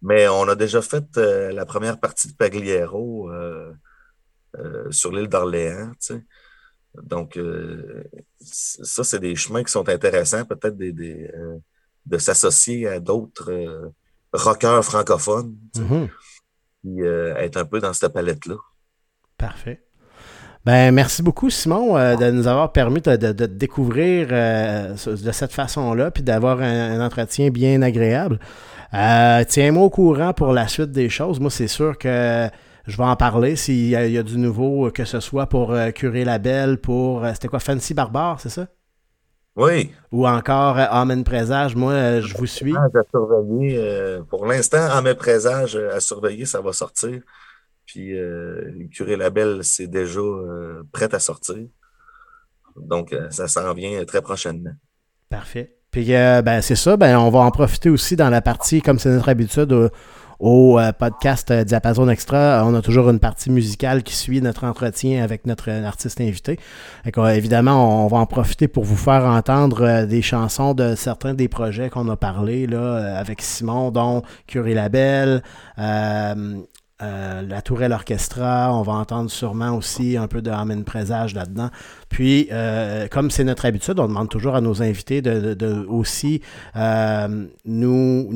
[0.01, 3.71] Mais on a déjà fait euh, la première partie de Pagliaro euh,
[4.59, 5.91] euh, sur l'île d'Orléans.
[7.01, 8.03] Donc, euh,
[8.41, 11.57] ça, c'est des chemins qui sont intéressants, peut-être des, des, euh,
[12.05, 13.89] de s'associer à d'autres euh,
[14.33, 16.09] rockers francophones, Mhm.
[16.83, 18.57] puis euh, être un peu dans cette palette-là.
[19.45, 19.81] Parfait.
[20.65, 24.93] Ben, merci beaucoup, Simon, euh, de nous avoir permis de, de- de te découvrir euh,
[24.93, 28.39] de cette façon-là, puis d'avoir un, un entretien bien agréable.
[28.93, 31.41] Euh, Tiens-moi au courant pour la suite des choses.
[31.41, 32.47] Moi, c'est sûr que
[32.87, 35.47] je vais en parler s'il y, a- il y a du nouveau, que ce soit
[35.47, 37.25] pour euh, Curer la Belle, pour.
[37.33, 38.67] C'était quoi, Fancy Barbare, c'est ça?
[39.57, 41.75] Oui, Ou encore Amen Présage.
[41.75, 42.73] Moi, je vous suis.
[42.75, 44.19] à surveiller.
[44.29, 47.19] pour l'instant, en mes présages euh, à surveiller, ça va sortir.
[47.93, 51.67] Puis, euh, Label, c'est déjà euh, prêt à sortir.
[52.75, 54.73] Donc, euh, ça s'en vient très prochainement.
[55.29, 55.75] Parfait.
[55.91, 58.97] Puis euh, ben, c'est ça, ben, on va en profiter aussi dans la partie, comme
[58.97, 59.91] c'est notre habitude,
[60.39, 62.63] au, euh, podcast euh, Diapason Extra.
[62.65, 66.59] On a toujours une partie musicale qui suit notre entretien avec notre euh, artiste invité.
[67.05, 71.47] Évidemment, on va en profiter pour vous faire entendre euh, des chansons de certains des
[71.47, 75.43] projets qu'on a parlé là, euh, avec Simon, dont Curie Label,
[75.77, 76.57] euh,
[77.03, 81.69] euh, la Tourelle Orchestra, on va entendre sûrement aussi un peu de Amen Présage là-dedans.
[82.09, 86.41] Puis, euh, comme c'est notre habitude, on demande toujours à nos invités de, aussi
[86.75, 88.27] euh, nous,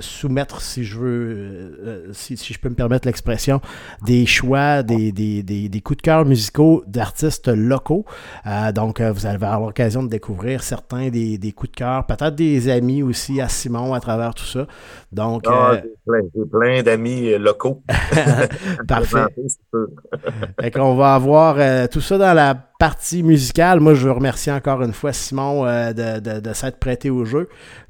[0.00, 3.60] soumettre, si je veux, euh, euh, si, si je peux me permettre l'expression,
[4.04, 8.04] des choix, des, des, des, des coups de cœur musicaux d'artistes locaux.
[8.46, 12.34] Euh, donc, vous allez avoir l'occasion de découvrir certains des, des coups de cœur, peut-être
[12.34, 14.66] des amis aussi à Simon à travers tout ça.
[15.12, 17.82] Donc, Ah, j'ai plein, d'amis locaux.
[18.88, 19.26] parfait.
[20.60, 23.80] Fait qu'on va avoir euh, tout ça dans la partie musicale.
[23.80, 27.24] Moi, je veux remercier encore une fois Simon euh, de, de- de s'être prêté au
[27.24, 27.48] jeu.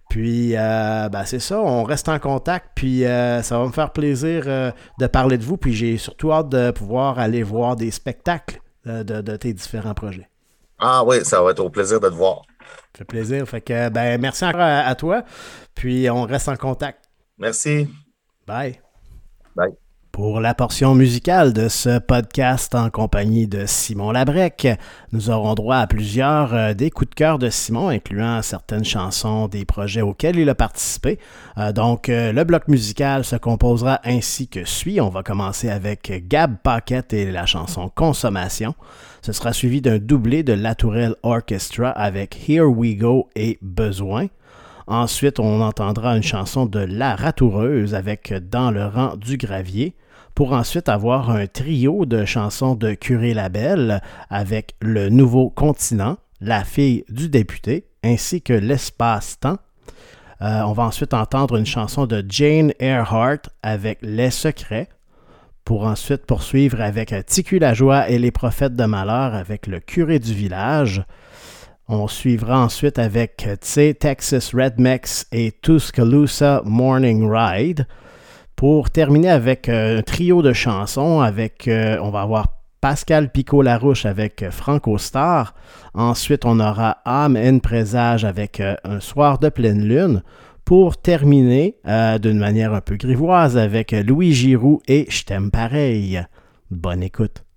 [0.08, 2.70] Puis, euh, ben, c'est ça, on reste en contact.
[2.74, 5.56] Puis, euh, ça va me faire plaisir euh, de parler de vous.
[5.56, 10.28] Puis, j'ai surtout hâte de pouvoir aller voir des spectacles de, de tes différents projets.
[10.78, 12.42] Ah oui, ça va être au plaisir de te voir.
[12.58, 13.46] Ça fait plaisir.
[13.46, 15.24] Fait que, ben, merci encore à, à toi.
[15.74, 17.04] Puis, on reste en contact.
[17.36, 17.88] Merci.
[18.46, 18.80] Bye.
[19.54, 19.87] Bye.
[20.12, 24.66] Pour la portion musicale de ce podcast en compagnie de Simon Labrec,
[25.12, 29.46] nous aurons droit à plusieurs euh, des coups de cœur de Simon, incluant certaines chansons
[29.46, 31.18] des projets auxquels il a participé.
[31.56, 35.00] Euh, donc, euh, le bloc musical se composera ainsi que suit.
[35.00, 38.74] On va commencer avec Gab Paquette et la chanson Consommation.
[39.22, 44.26] Ce sera suivi d'un doublé de La Tourelle Orchestra avec Here We Go et Besoin.
[44.90, 49.94] Ensuite, on entendra une chanson de La Ratoureuse avec Dans le rang du gravier,
[50.34, 56.64] pour ensuite avoir un trio de chansons de Curé Labelle avec Le Nouveau Continent, La
[56.64, 59.58] fille du député, ainsi que L'espace-temps.
[60.40, 64.88] Euh, on va ensuite entendre une chanson de Jane Earhart avec Les secrets,
[65.66, 70.18] pour ensuite poursuivre avec Ticu la joie et les prophètes de malheur avec le curé
[70.18, 71.04] du village.
[71.88, 77.86] On suivra ensuite avec euh, Tse Texas Redmex et Tuscaloosa Morning Ride.
[78.58, 82.48] Pour terminer avec euh, un trio de chansons, avec euh, on va avoir
[82.80, 85.54] Pascal Picot-Larouche avec euh, Franco Star.
[85.94, 90.22] Ensuite, on aura Âme and Présage avec Un soir de pleine lune.
[90.64, 91.76] Pour terminer
[92.20, 96.22] d'une manière un peu grivoise avec Louis Giroux et Je t'aime pareil.
[96.70, 97.47] Bonne écoute.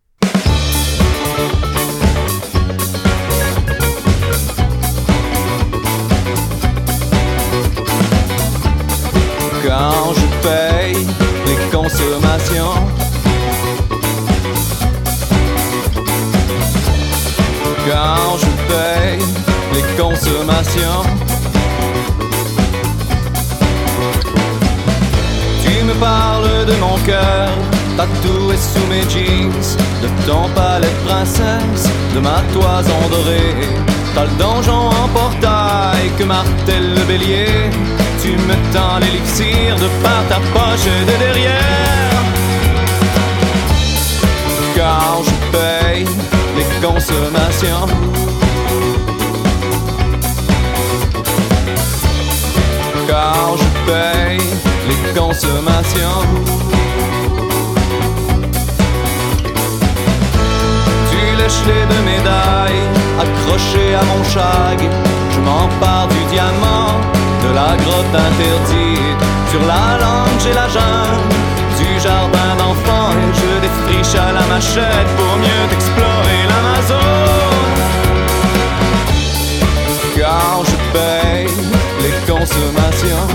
[27.06, 27.50] Cœur,
[27.98, 33.56] tatoué sous mes jeans, de ton palais de princesse, de ma toison dorée.
[34.14, 37.70] T'as le donjon en portail que martèle le bélier.
[38.22, 42.12] Tu me tends l'élixir de par ta poche de derrière.
[44.76, 46.06] Car je paye
[46.58, 47.88] les consommations.
[53.08, 54.42] Car je paye
[54.90, 56.81] les consommations.
[61.68, 62.84] Les deux médailles
[63.24, 64.80] accrochées à mon chag.
[65.34, 66.94] Je m'empare du diamant,
[67.44, 69.22] de la grotte interdite.
[69.52, 71.42] Sur la langue, j'ai la jungle
[71.78, 77.52] du jardin d'enfants je défriche à la machette pour mieux explorer l'Amazon.
[80.16, 81.48] Car je paye
[82.04, 83.28] les consommations.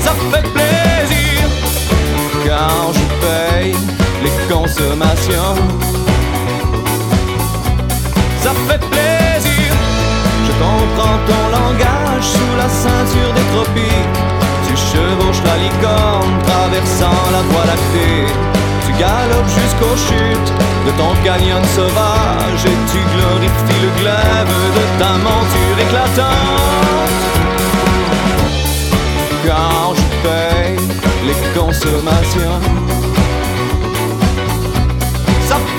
[0.00, 1.48] Ça fait plaisir
[2.44, 3.99] car je paye
[4.50, 5.56] les consommations.
[8.42, 9.72] Ça fait plaisir,
[10.46, 14.18] je comprends ton langage sous la ceinture des tropiques.
[14.66, 18.26] Tu chevauches la licorne traversant la voie lactée.
[18.86, 20.52] Tu galopes jusqu'aux chutes
[20.86, 27.20] de ton canyon sauvage et tu glorifies le glaive de ta monture éclatante.
[29.46, 30.76] Quand je paye
[31.26, 32.79] les consommations,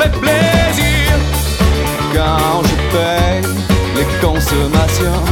[0.02, 1.12] fait plaisir.
[2.14, 3.42] Quand je paye
[3.96, 5.24] les consommations,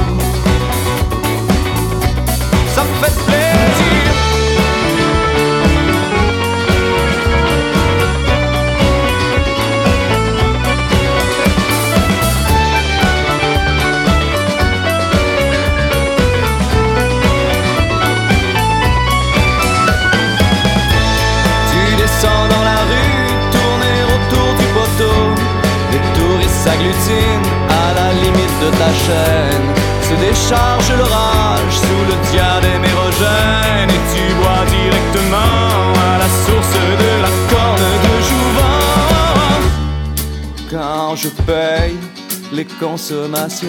[42.99, 43.67] les consommations,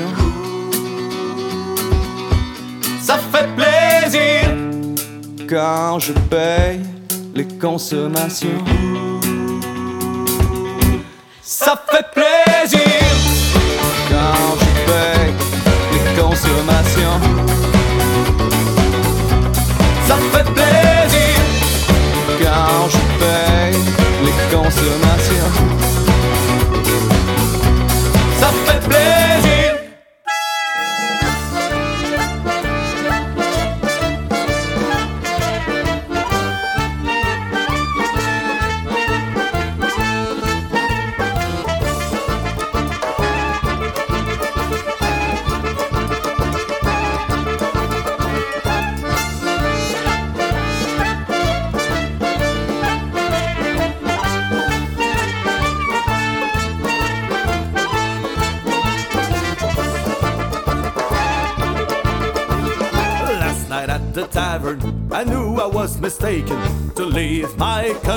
[3.01, 4.57] ça fait plaisir
[5.49, 6.81] quand je paye
[7.35, 8.65] les consommations.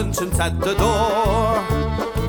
[0.03, 1.63] Conscience at the door.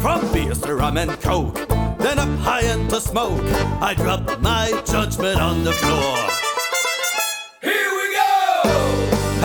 [0.01, 1.57] From beers to rum and coke,
[1.99, 3.43] then up high into smoke,
[3.83, 6.17] I dropped my judgment on the floor.
[7.69, 8.33] Here we go!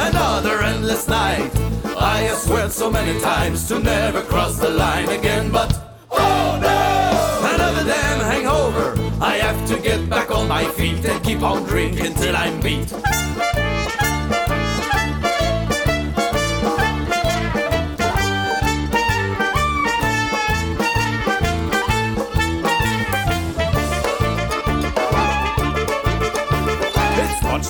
[0.09, 1.51] Another endless night.
[1.97, 5.71] I have swear so many times to never cross the line again, but
[6.11, 7.55] oh no!
[7.55, 8.87] Another damn hangover.
[9.19, 12.93] I have to get back on my feet and keep on drinking till I'm beat.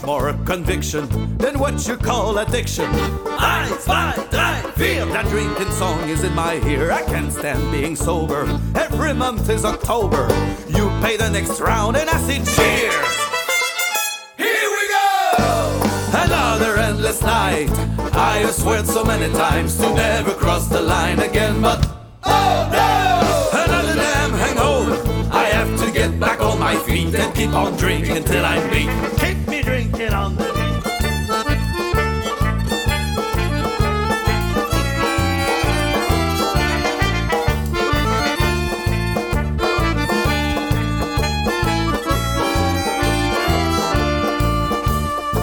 [0.09, 2.89] More conviction than what you call addiction.
[3.37, 5.05] I, zwei, drei, vier.
[5.05, 6.91] That drinking song is in my ear.
[6.91, 8.41] I can't stand being sober.
[8.73, 10.25] Every month is October.
[10.67, 13.17] You pay the next round and acid cheers.
[14.43, 15.07] Here we go!
[16.25, 17.69] Another endless night.
[18.31, 21.79] I have sworn so many times to never cross the line again, but
[22.23, 23.61] oh no!
[23.63, 24.95] Another damn hangover.
[25.31, 29.48] I have to get back on my feet and keep on drinking till I beat
[29.69, 30.49] drink on the.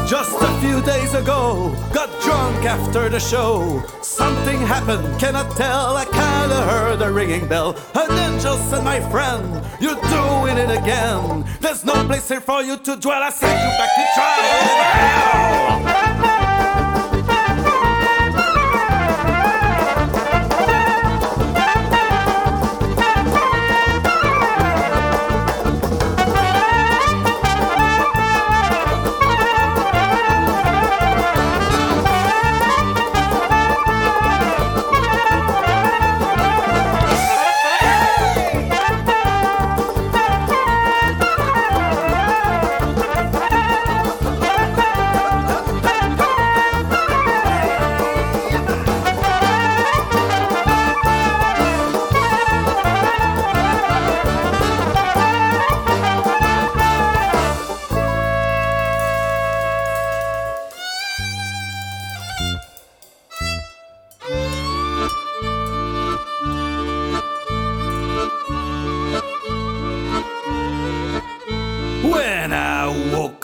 [0.09, 3.83] Just a few days ago, got drunk after the show.
[4.17, 5.95] Something happened, cannot tell.
[5.95, 7.77] I kinda heard a ringing bell.
[7.95, 11.45] An angel said, my friend, you're doing it again.
[11.61, 13.23] There's no place here for you to dwell.
[13.23, 15.96] I send you back to trial.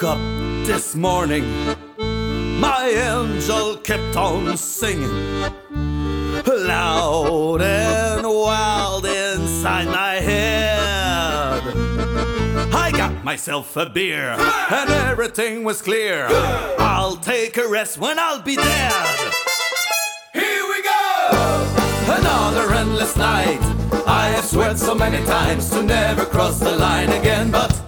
[0.03, 1.45] Woke up this morning,
[2.61, 5.09] my angel kept on singing
[6.47, 11.63] loud and wild inside my head.
[12.75, 16.27] I got myself a beer and everything was clear.
[16.79, 19.33] I'll take a rest when I'll be dead.
[20.33, 21.73] Here we go!
[22.09, 23.61] Another endless night.
[24.07, 27.82] I have sweared so many times to never cross the line again, but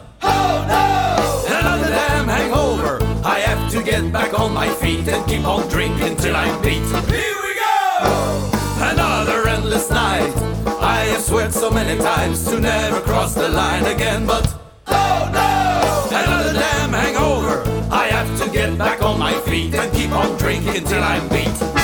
[3.74, 6.86] to get back on my feet and keep on drinking till I'm beat.
[7.10, 8.50] Here we go!
[8.78, 10.32] Another endless night.
[10.80, 14.46] I have sweared so many times to never cross the line again, but
[14.86, 16.16] oh no!
[16.16, 17.64] Another damn hangover.
[17.90, 21.83] I have to get back on my feet and keep on drinking till I'm beat.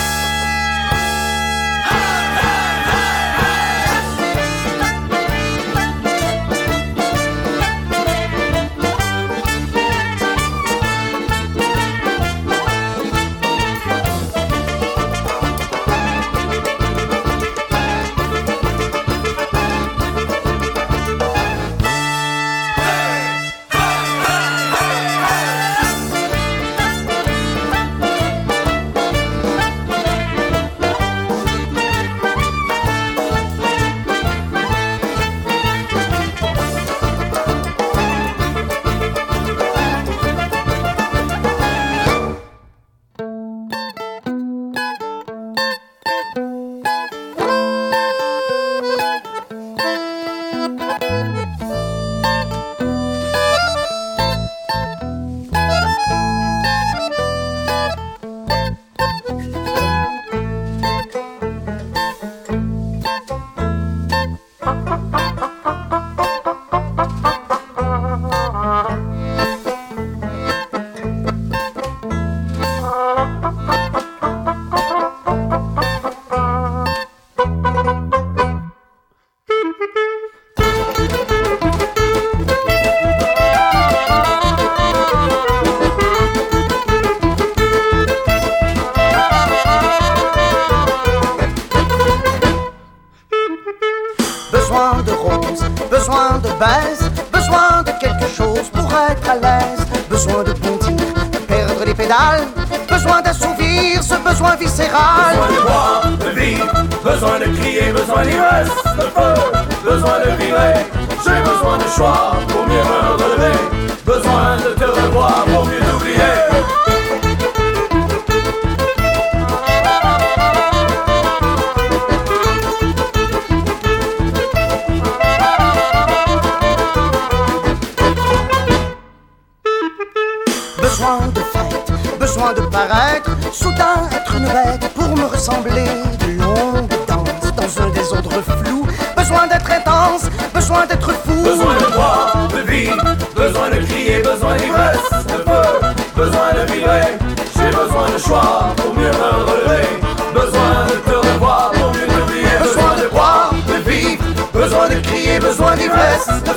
[155.71, 156.50] for the rest.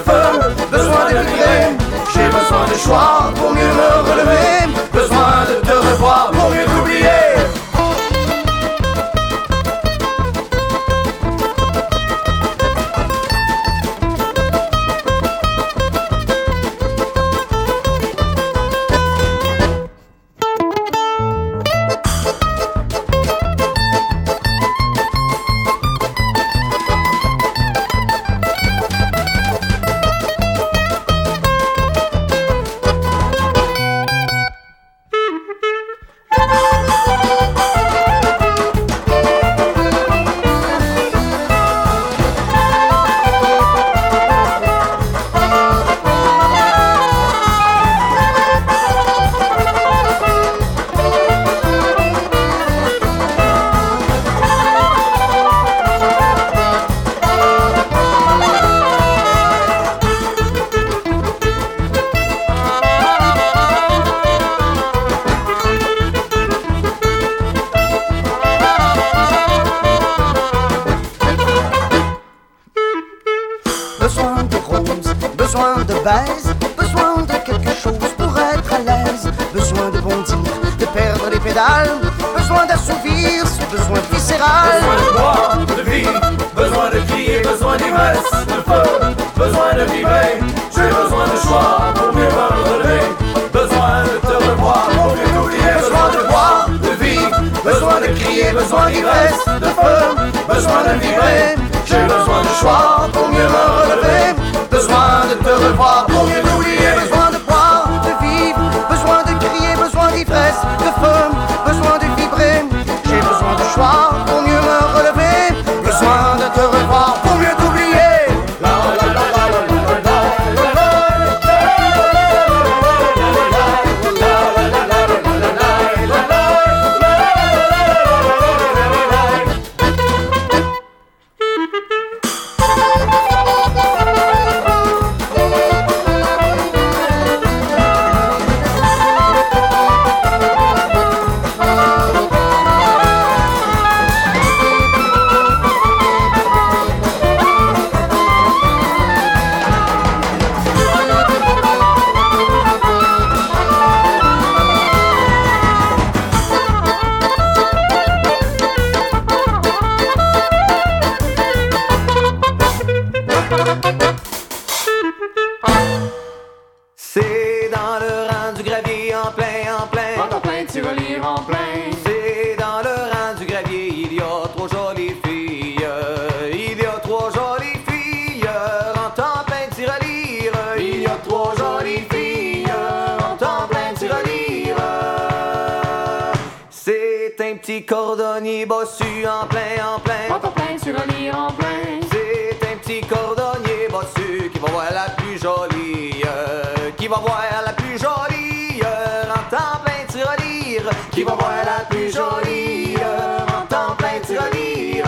[187.86, 190.34] C'est un petit cordonnier bossu en plein, en plein.
[190.34, 192.00] En plein, tu relire en plein.
[192.12, 197.42] C'est un petit cordonnier bossu qui va voir la plus jolie, euh, qui va voir
[197.66, 203.40] la plus jolie, euh, en temps plein tirelire, qui va voir la plus jolie, euh,
[203.48, 205.06] en temps plein tirelire.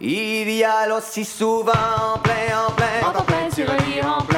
[0.00, 4.24] Il y a là si souvent en plein, en plein, En plein, tu relire en
[4.24, 4.31] plein.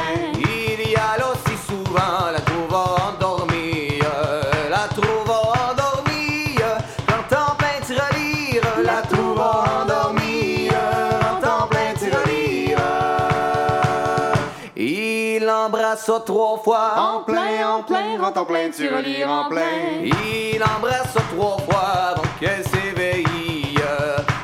[16.56, 20.02] Trois fois En plein, en plein, rentre en plein, tu relire en plein.
[20.02, 23.78] il embrasse trois fois avant qu'elle s'éveille.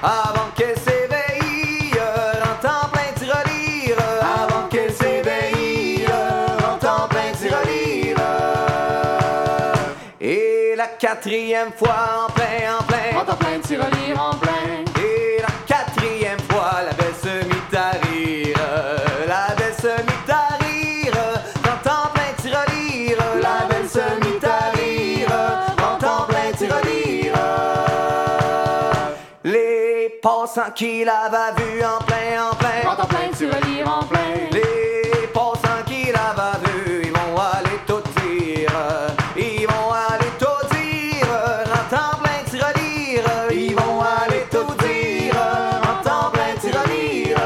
[0.03, 1.93] Avant qu'elle s'éveille.
[1.97, 3.97] euh, En plein tirelire.
[4.23, 6.07] Avant qu'elle s'éveille.
[6.09, 8.17] euh, En plein tirelire.
[10.21, 13.21] Et la quatrième fois en plein, en plein.
[13.21, 14.90] En plein, tu relire en plein.
[30.71, 32.91] Passants qui l'avaient vu en plein, en plein.
[32.91, 34.51] En plein, tu relire en plein.
[34.53, 38.71] Les passants qui l'avaient vu, ils vont aller tout dire.
[39.37, 41.27] Ils vont aller tout dire.
[41.73, 43.25] En temps plein tirelire.
[43.51, 45.35] Ils vont aller tout dire.
[45.83, 47.39] En temps plein tirelire.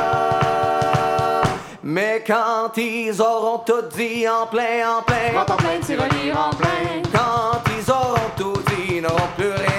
[1.82, 5.40] Mais quand ils auront tout dit en plein, en plein.
[5.40, 7.02] En plein, tu relire en plein.
[7.12, 9.73] Quand ils auront tout dit, n'auront plus rien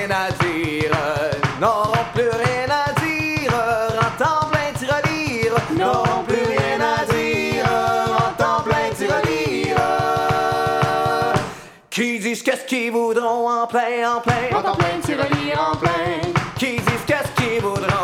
[12.36, 14.50] disent qu'est-ce qu'ils voudront en plein, en plein.
[14.54, 16.20] En plein, relire en plein.
[16.58, 17.95] Qui disent qu'est-ce qu'ils voudront,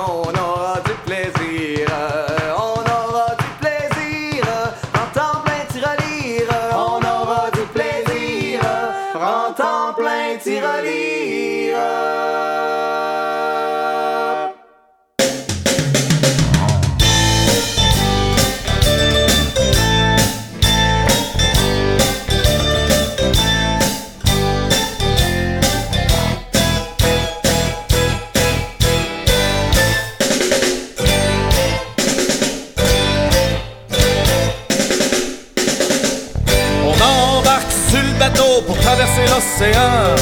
[39.61, 40.15] l'océan.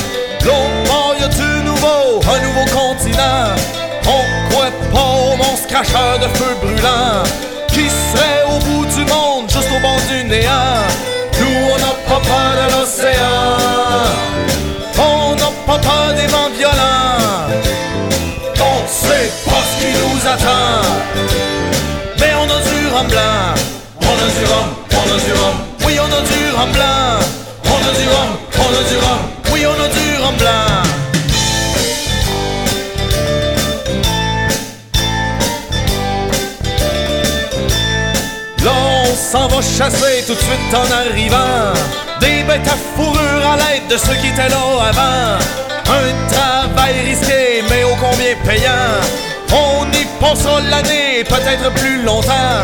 [0.45, 3.55] L'autre du nouveau, un nouveau continent?
[4.05, 7.23] On croit pas au monstre cracheur de feu brûlant
[7.67, 10.87] qui serait au bout du monde, juste au bord du néant?
[11.39, 13.57] Nous, on n'a pas peur de l'océan.
[14.97, 17.47] On n'a pas peur des vents violents.
[18.61, 20.83] On sait pas ce qui nous attend.
[22.19, 23.55] Mais on a du rhum blanc,
[24.01, 25.85] on a du rhum, on a du.
[25.85, 27.19] Oui, on a du rhum blanc.
[27.65, 28.07] On a du
[28.69, 29.19] on a du rhum.
[29.51, 30.49] Oui, on a du rhum blanc.
[38.63, 38.71] Là,
[39.03, 41.73] on s'en va chasser tout de suite en arrivant.
[42.19, 45.39] Des bêtes à fourrure à l'aide de ceux qui étaient là avant.
[45.91, 48.99] Un travail risqué, mais ô combien payant.
[49.51, 52.63] On y passera l'année, peut-être plus longtemps.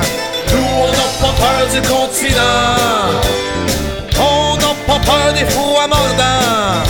[0.52, 3.46] Nous, on n'a pas peur du continent.
[5.06, 6.84] Peur des froids mordants.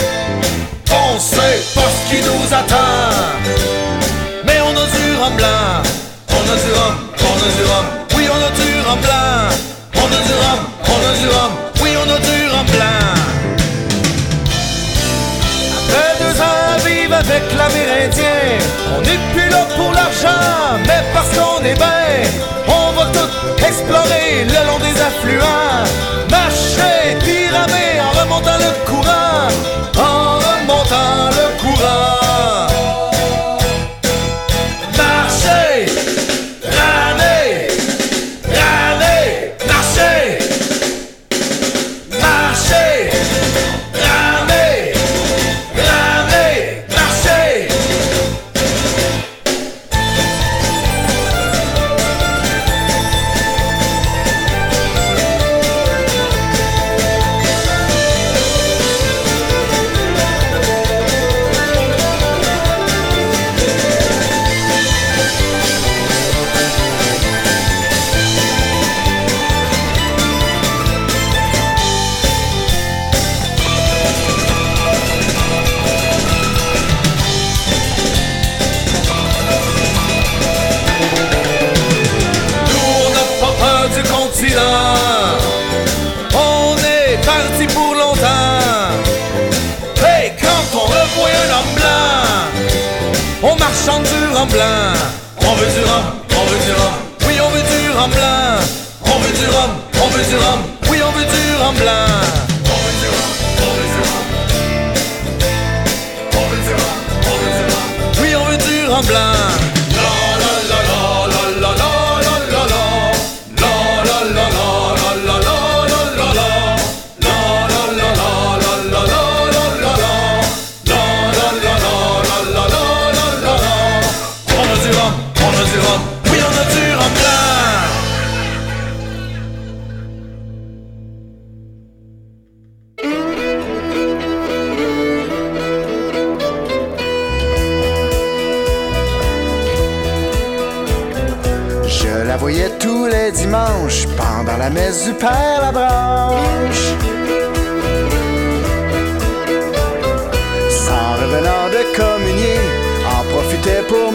[0.90, 3.12] On sait pas ce qui nous attend.
[4.44, 5.82] Mais on a du rhum blanc.
[6.30, 7.86] On a du rhum, on a du rhum.
[8.16, 9.38] Oui, on a du rhum blanc.
[9.94, 10.34] On a du
[10.88, 11.82] on a du.
[11.82, 13.06] Oui, on a du rhum blanc.
[15.78, 18.40] Après deux ans à vivre avec l'Amérindien,
[18.96, 21.86] on n'est plus là pour l'argent, mais parce qu'on est bien.
[22.68, 25.75] On va tout explorer le long des affluents,
[28.66, 30.05] notre courage.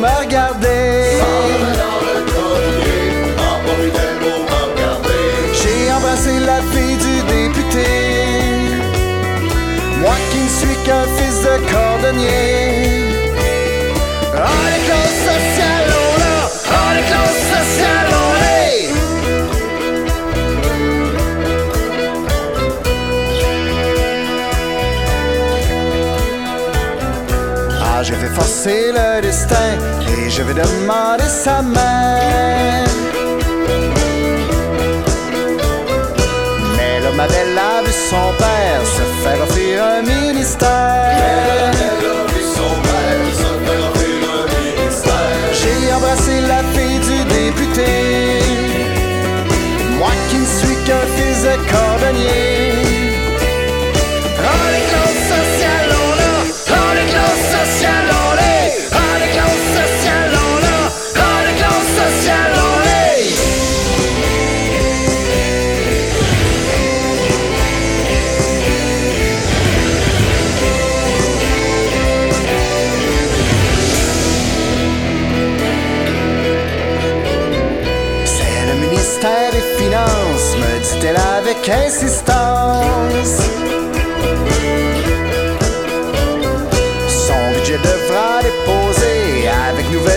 [0.01, 1.21] Me regarder.
[5.59, 7.87] J'ai embrassé la fille du député.
[9.99, 13.11] Moi qui ne suis qu'un fils de cordonnier.
[14.33, 16.39] Oh, les classes sociales, on l'a!
[16.77, 18.10] Oh, les classes sociales,
[28.11, 32.85] je vais forcer le destin et je vais demander sa main.
[36.75, 41.71] Mais l'homme avait la vu son père se faire offrir un ministère.
[45.59, 47.91] J'ai embrassé la fille du député.
[49.97, 52.60] Moi qui ne suis qu'un fils de cordonnier.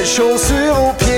[0.04, 1.13] 生死有别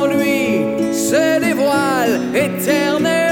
[0.00, 3.29] présent, lui, se dévoile éternellement.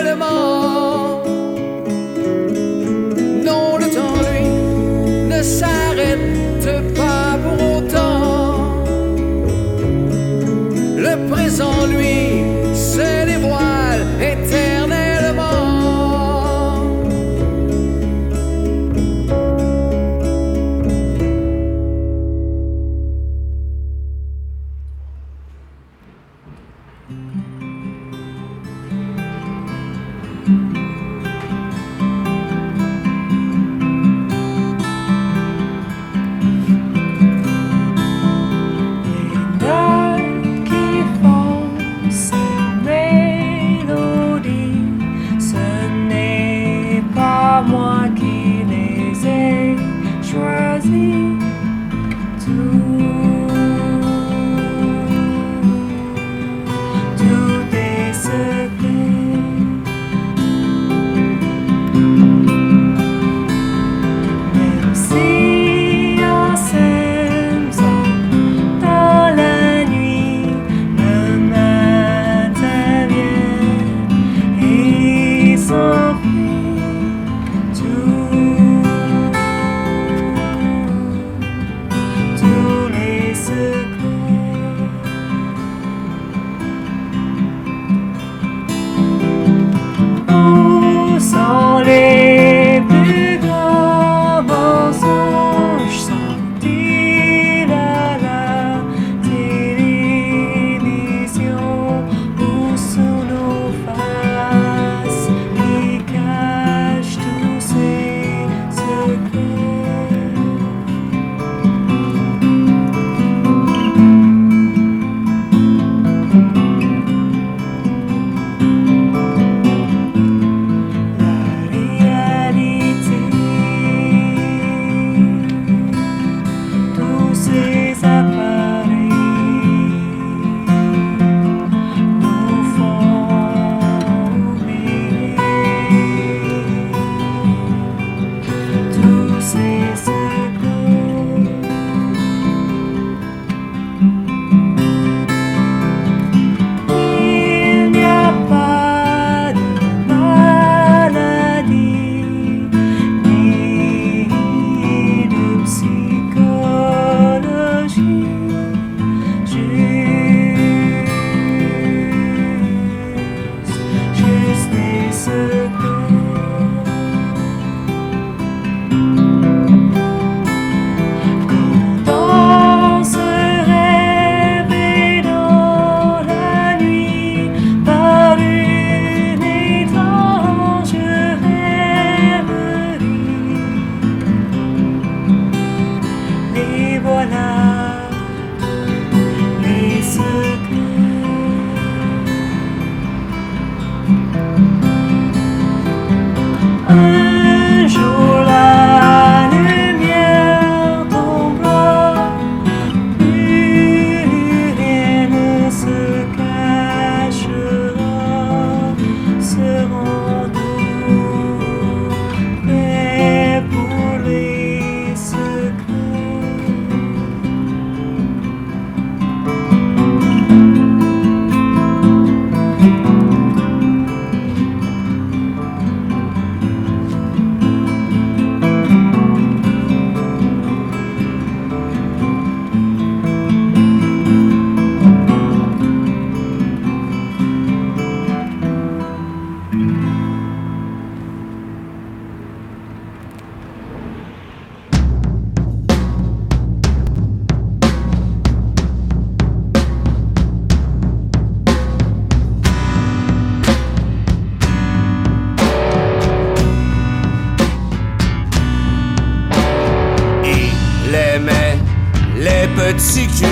[262.92, 263.46] Petit cul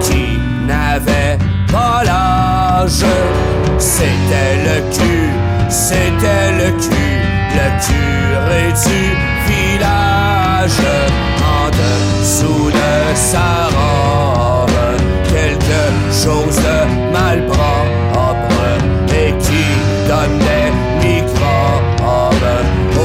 [0.00, 1.38] qui n'avait
[1.70, 3.04] pas l'âge.
[3.78, 5.30] C'était le cul,
[5.68, 7.18] c'était le cul,
[7.58, 9.02] le curé du
[9.48, 10.82] village.
[11.56, 14.70] En dessous de sa robe,
[15.32, 18.64] quelque chose de mal propre
[19.14, 19.66] et qui
[20.08, 22.02] donnait microbes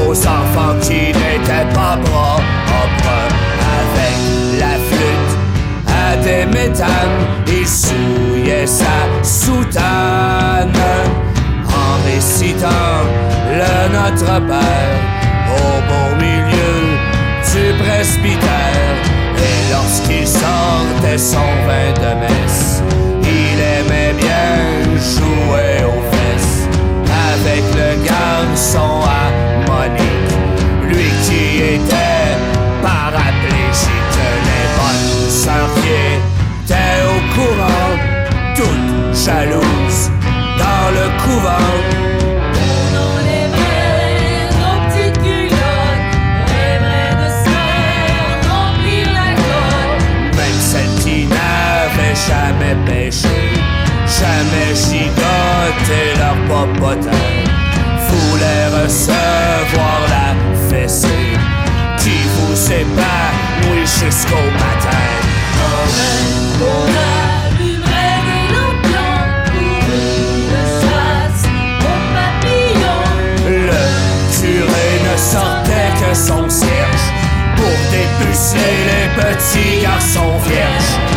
[0.06, 2.23] aux enfants qui n'étaient pas propres.
[7.46, 10.72] Il souillait sa soutane
[11.68, 13.02] en récitant
[13.50, 14.98] le Notre Père
[15.48, 16.98] au beau milieu
[17.52, 18.96] du presbytère.
[19.36, 22.82] Et lorsqu'il sortait son vin de messe,
[23.22, 26.68] il aimait bien jouer aux fesses
[27.34, 29.03] avec le garçon
[50.36, 53.28] Même celles qui n'avaient jamais péché,
[54.06, 57.26] jamais gigoté leur popotin,
[58.08, 60.34] voulaient recevoir la
[60.68, 61.08] fessée.
[61.96, 65.04] Qui vous épanouit jusqu'au matin.
[66.60, 67.23] On
[77.56, 81.13] pour dépuceler les petits garçons vierges,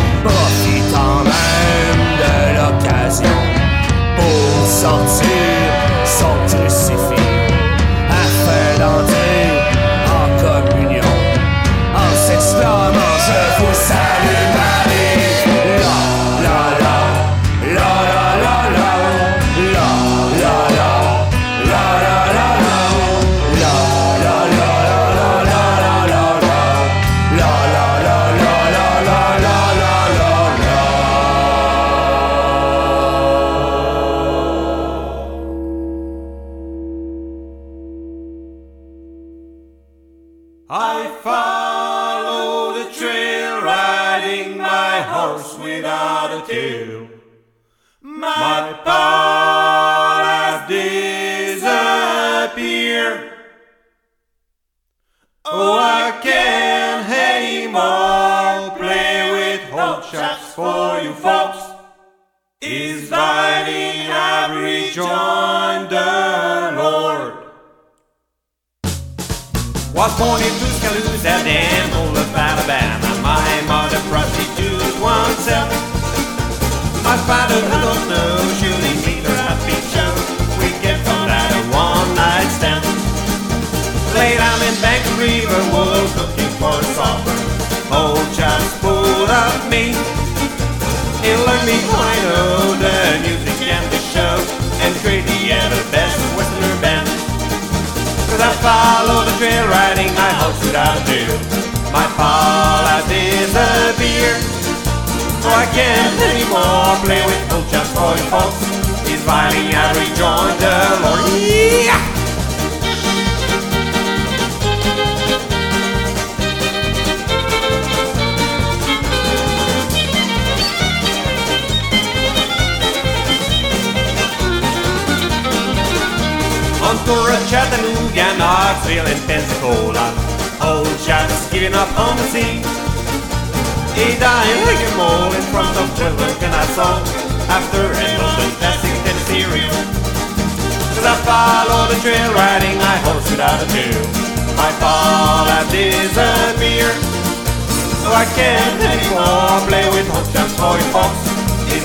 [148.08, 151.28] So I can't anymore play with hot chaps for you folks.
[151.68, 151.84] He's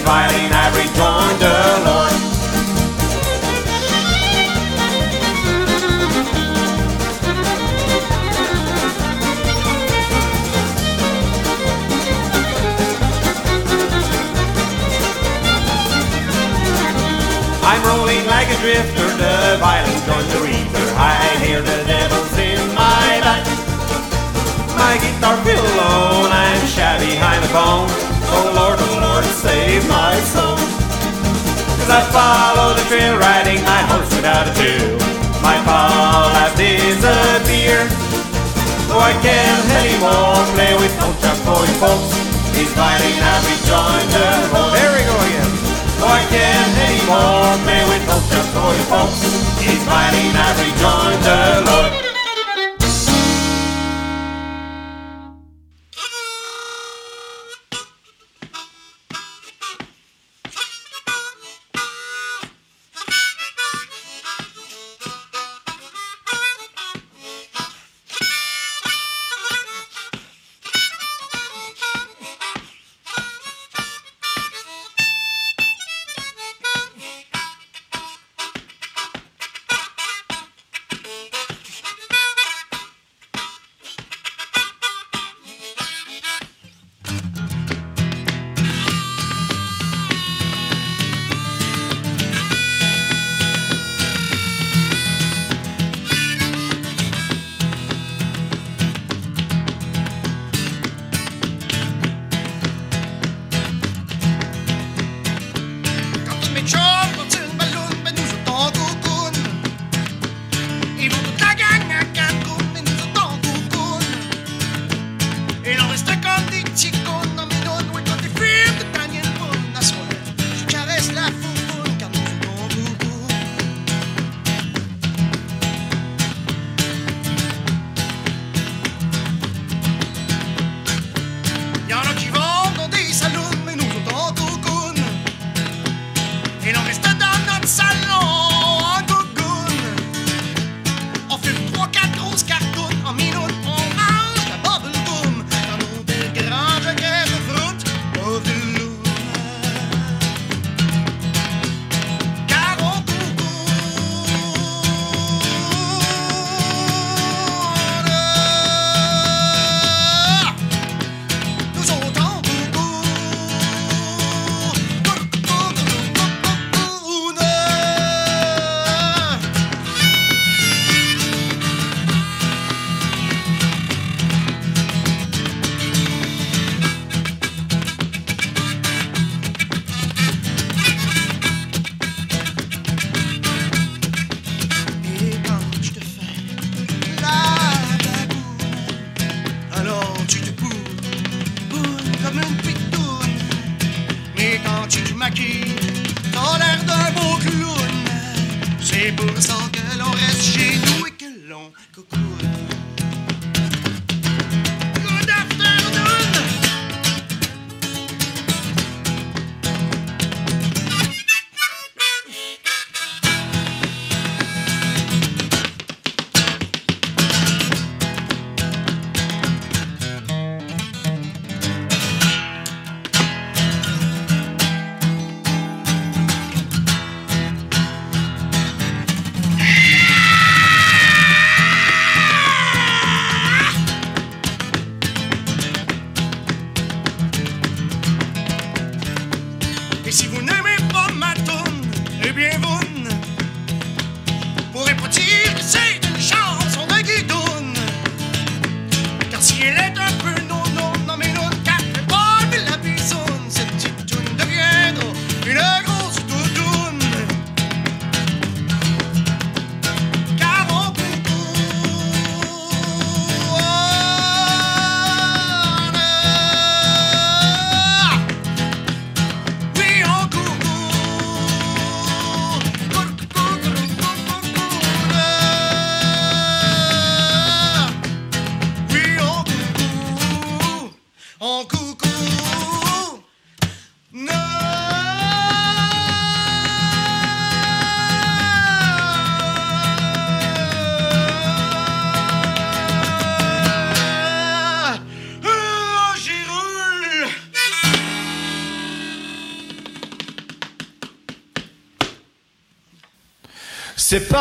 [0.72, 1.52] rejoined the
[1.84, 2.16] Lord.
[17.68, 20.88] I'm rolling like a drifter, the violin joins the reaper.
[20.96, 22.33] I hear the devils
[24.94, 27.90] my guitar pillow, and I'm shy behind the bone.
[28.30, 30.54] Oh Lord, oh Lord, save my soul.
[31.82, 34.94] Cause I follow the trail riding my horse without a tail.
[35.42, 37.90] My fall life disappear.
[37.90, 42.14] Uh, oh, I can't anymore play with no chop for you folks.
[42.54, 44.78] He's fighting now rejoin the home.
[44.78, 45.52] There we go again.
[46.06, 49.26] Oh, I can't anymore play with no chop for you folks.
[49.58, 52.13] He's fighting now rejoin the Lord.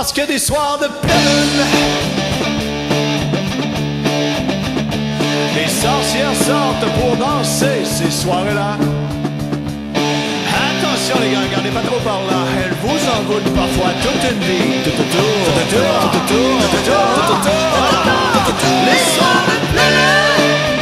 [0.03, 1.65] parce que des soirs de peine,
[5.55, 8.79] les sorcières sortent pour danser ces soirées-là.
[9.95, 14.83] Attention les gars, regardez pas trop par là, elles vous envoûtent parfois toute une vie.
[18.87, 20.82] Les soirs de pleine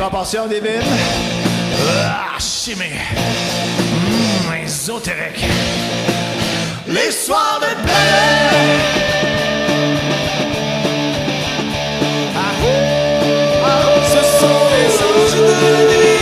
[0.00, 0.80] proportions divines.
[2.02, 2.86] Ah, chimie.
[4.48, 5.44] Hum, ésotérique.
[6.86, 9.10] Les soirs de plein
[14.12, 16.19] Ce sont les anges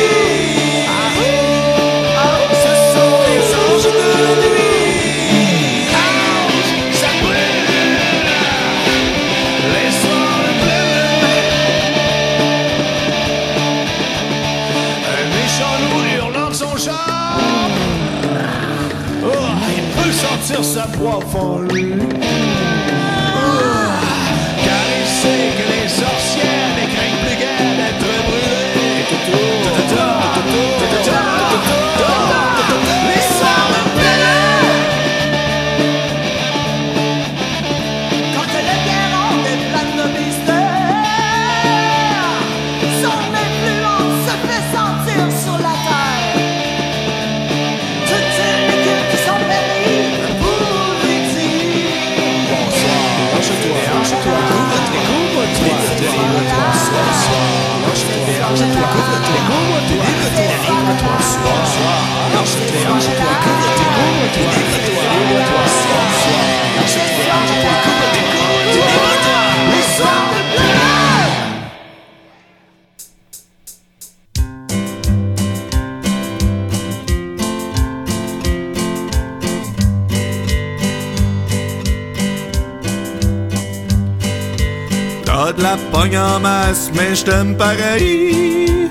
[87.29, 88.89] t'aime pareil.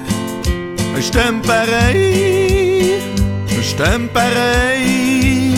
[0.96, 3.00] Je t'aime pareil.
[3.48, 5.56] Je t'aime pareil.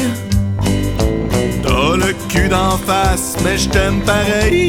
[1.64, 4.69] T'as le cul d'en face, mais je t'aime pareil.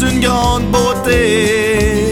[0.00, 2.10] Une grande beauté,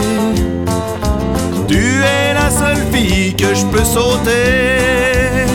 [1.66, 5.46] tu es la seule fille que je peux sauter.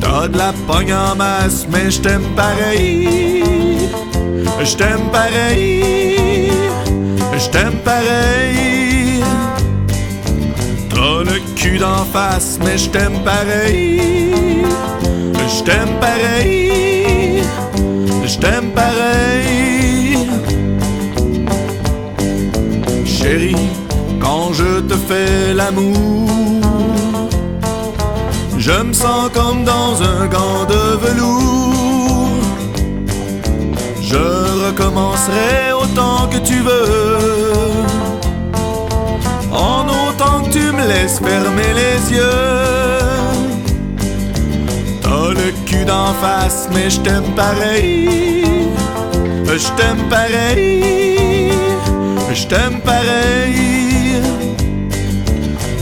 [0.00, 3.84] T'as de la pogne en masse, mais je t'aime pareil.
[4.62, 6.50] Je t'aime pareil.
[7.38, 9.22] Je t'aime pareil.
[10.90, 14.64] T'as le cul d'en face, mais je t'aime pareil.
[15.48, 17.42] Je t'aime pareil.
[18.24, 19.65] Je t'aime pareil.
[23.26, 23.70] Chérie,
[24.20, 26.28] quand je te fais l'amour,
[28.56, 32.44] je me sens comme dans un gant de velours.
[34.00, 34.26] Je
[34.66, 37.82] recommencerai autant que tu veux.
[39.50, 43.02] En autant que tu me laisses fermer les yeux.
[45.02, 48.08] T'as le cul d'en face, mais je t'aime pareil.
[49.46, 51.15] Je t'aime pareil.
[52.36, 54.20] Je t'aime pareil.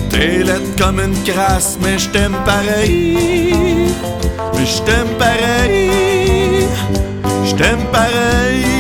[0.08, 0.44] T'es
[0.80, 3.88] comme une crasse, mais je t'aime pareil.
[4.54, 6.68] Je t'aime pareil.
[7.44, 8.73] Je t'aime pareil.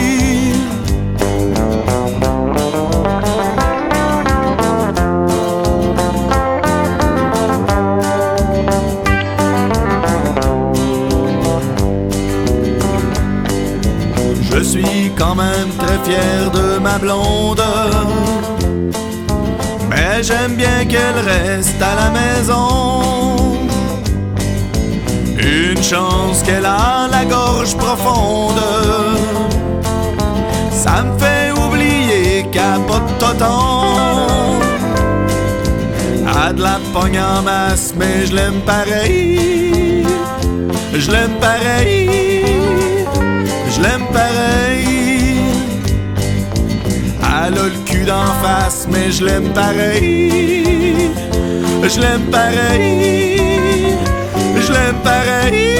[15.24, 17.62] Quand même très fier de ma blonde.
[19.88, 23.58] Mais j'aime bien qu'elle reste à la maison.
[25.38, 28.64] Une chance qu'elle a la gorge profonde.
[30.70, 33.02] Ça me fait oublier qu'à pas.
[36.46, 40.04] A de la pogne en masse, mais je l'aime pareil.
[40.92, 42.44] Je l'aime pareil.
[43.72, 44.83] Je l'aime pareil.
[47.36, 51.10] Elle a le cul d'en face, mais je l'aime pareil.
[51.82, 53.96] Je l'aime pareil.
[54.56, 55.73] Je l'aime pareil.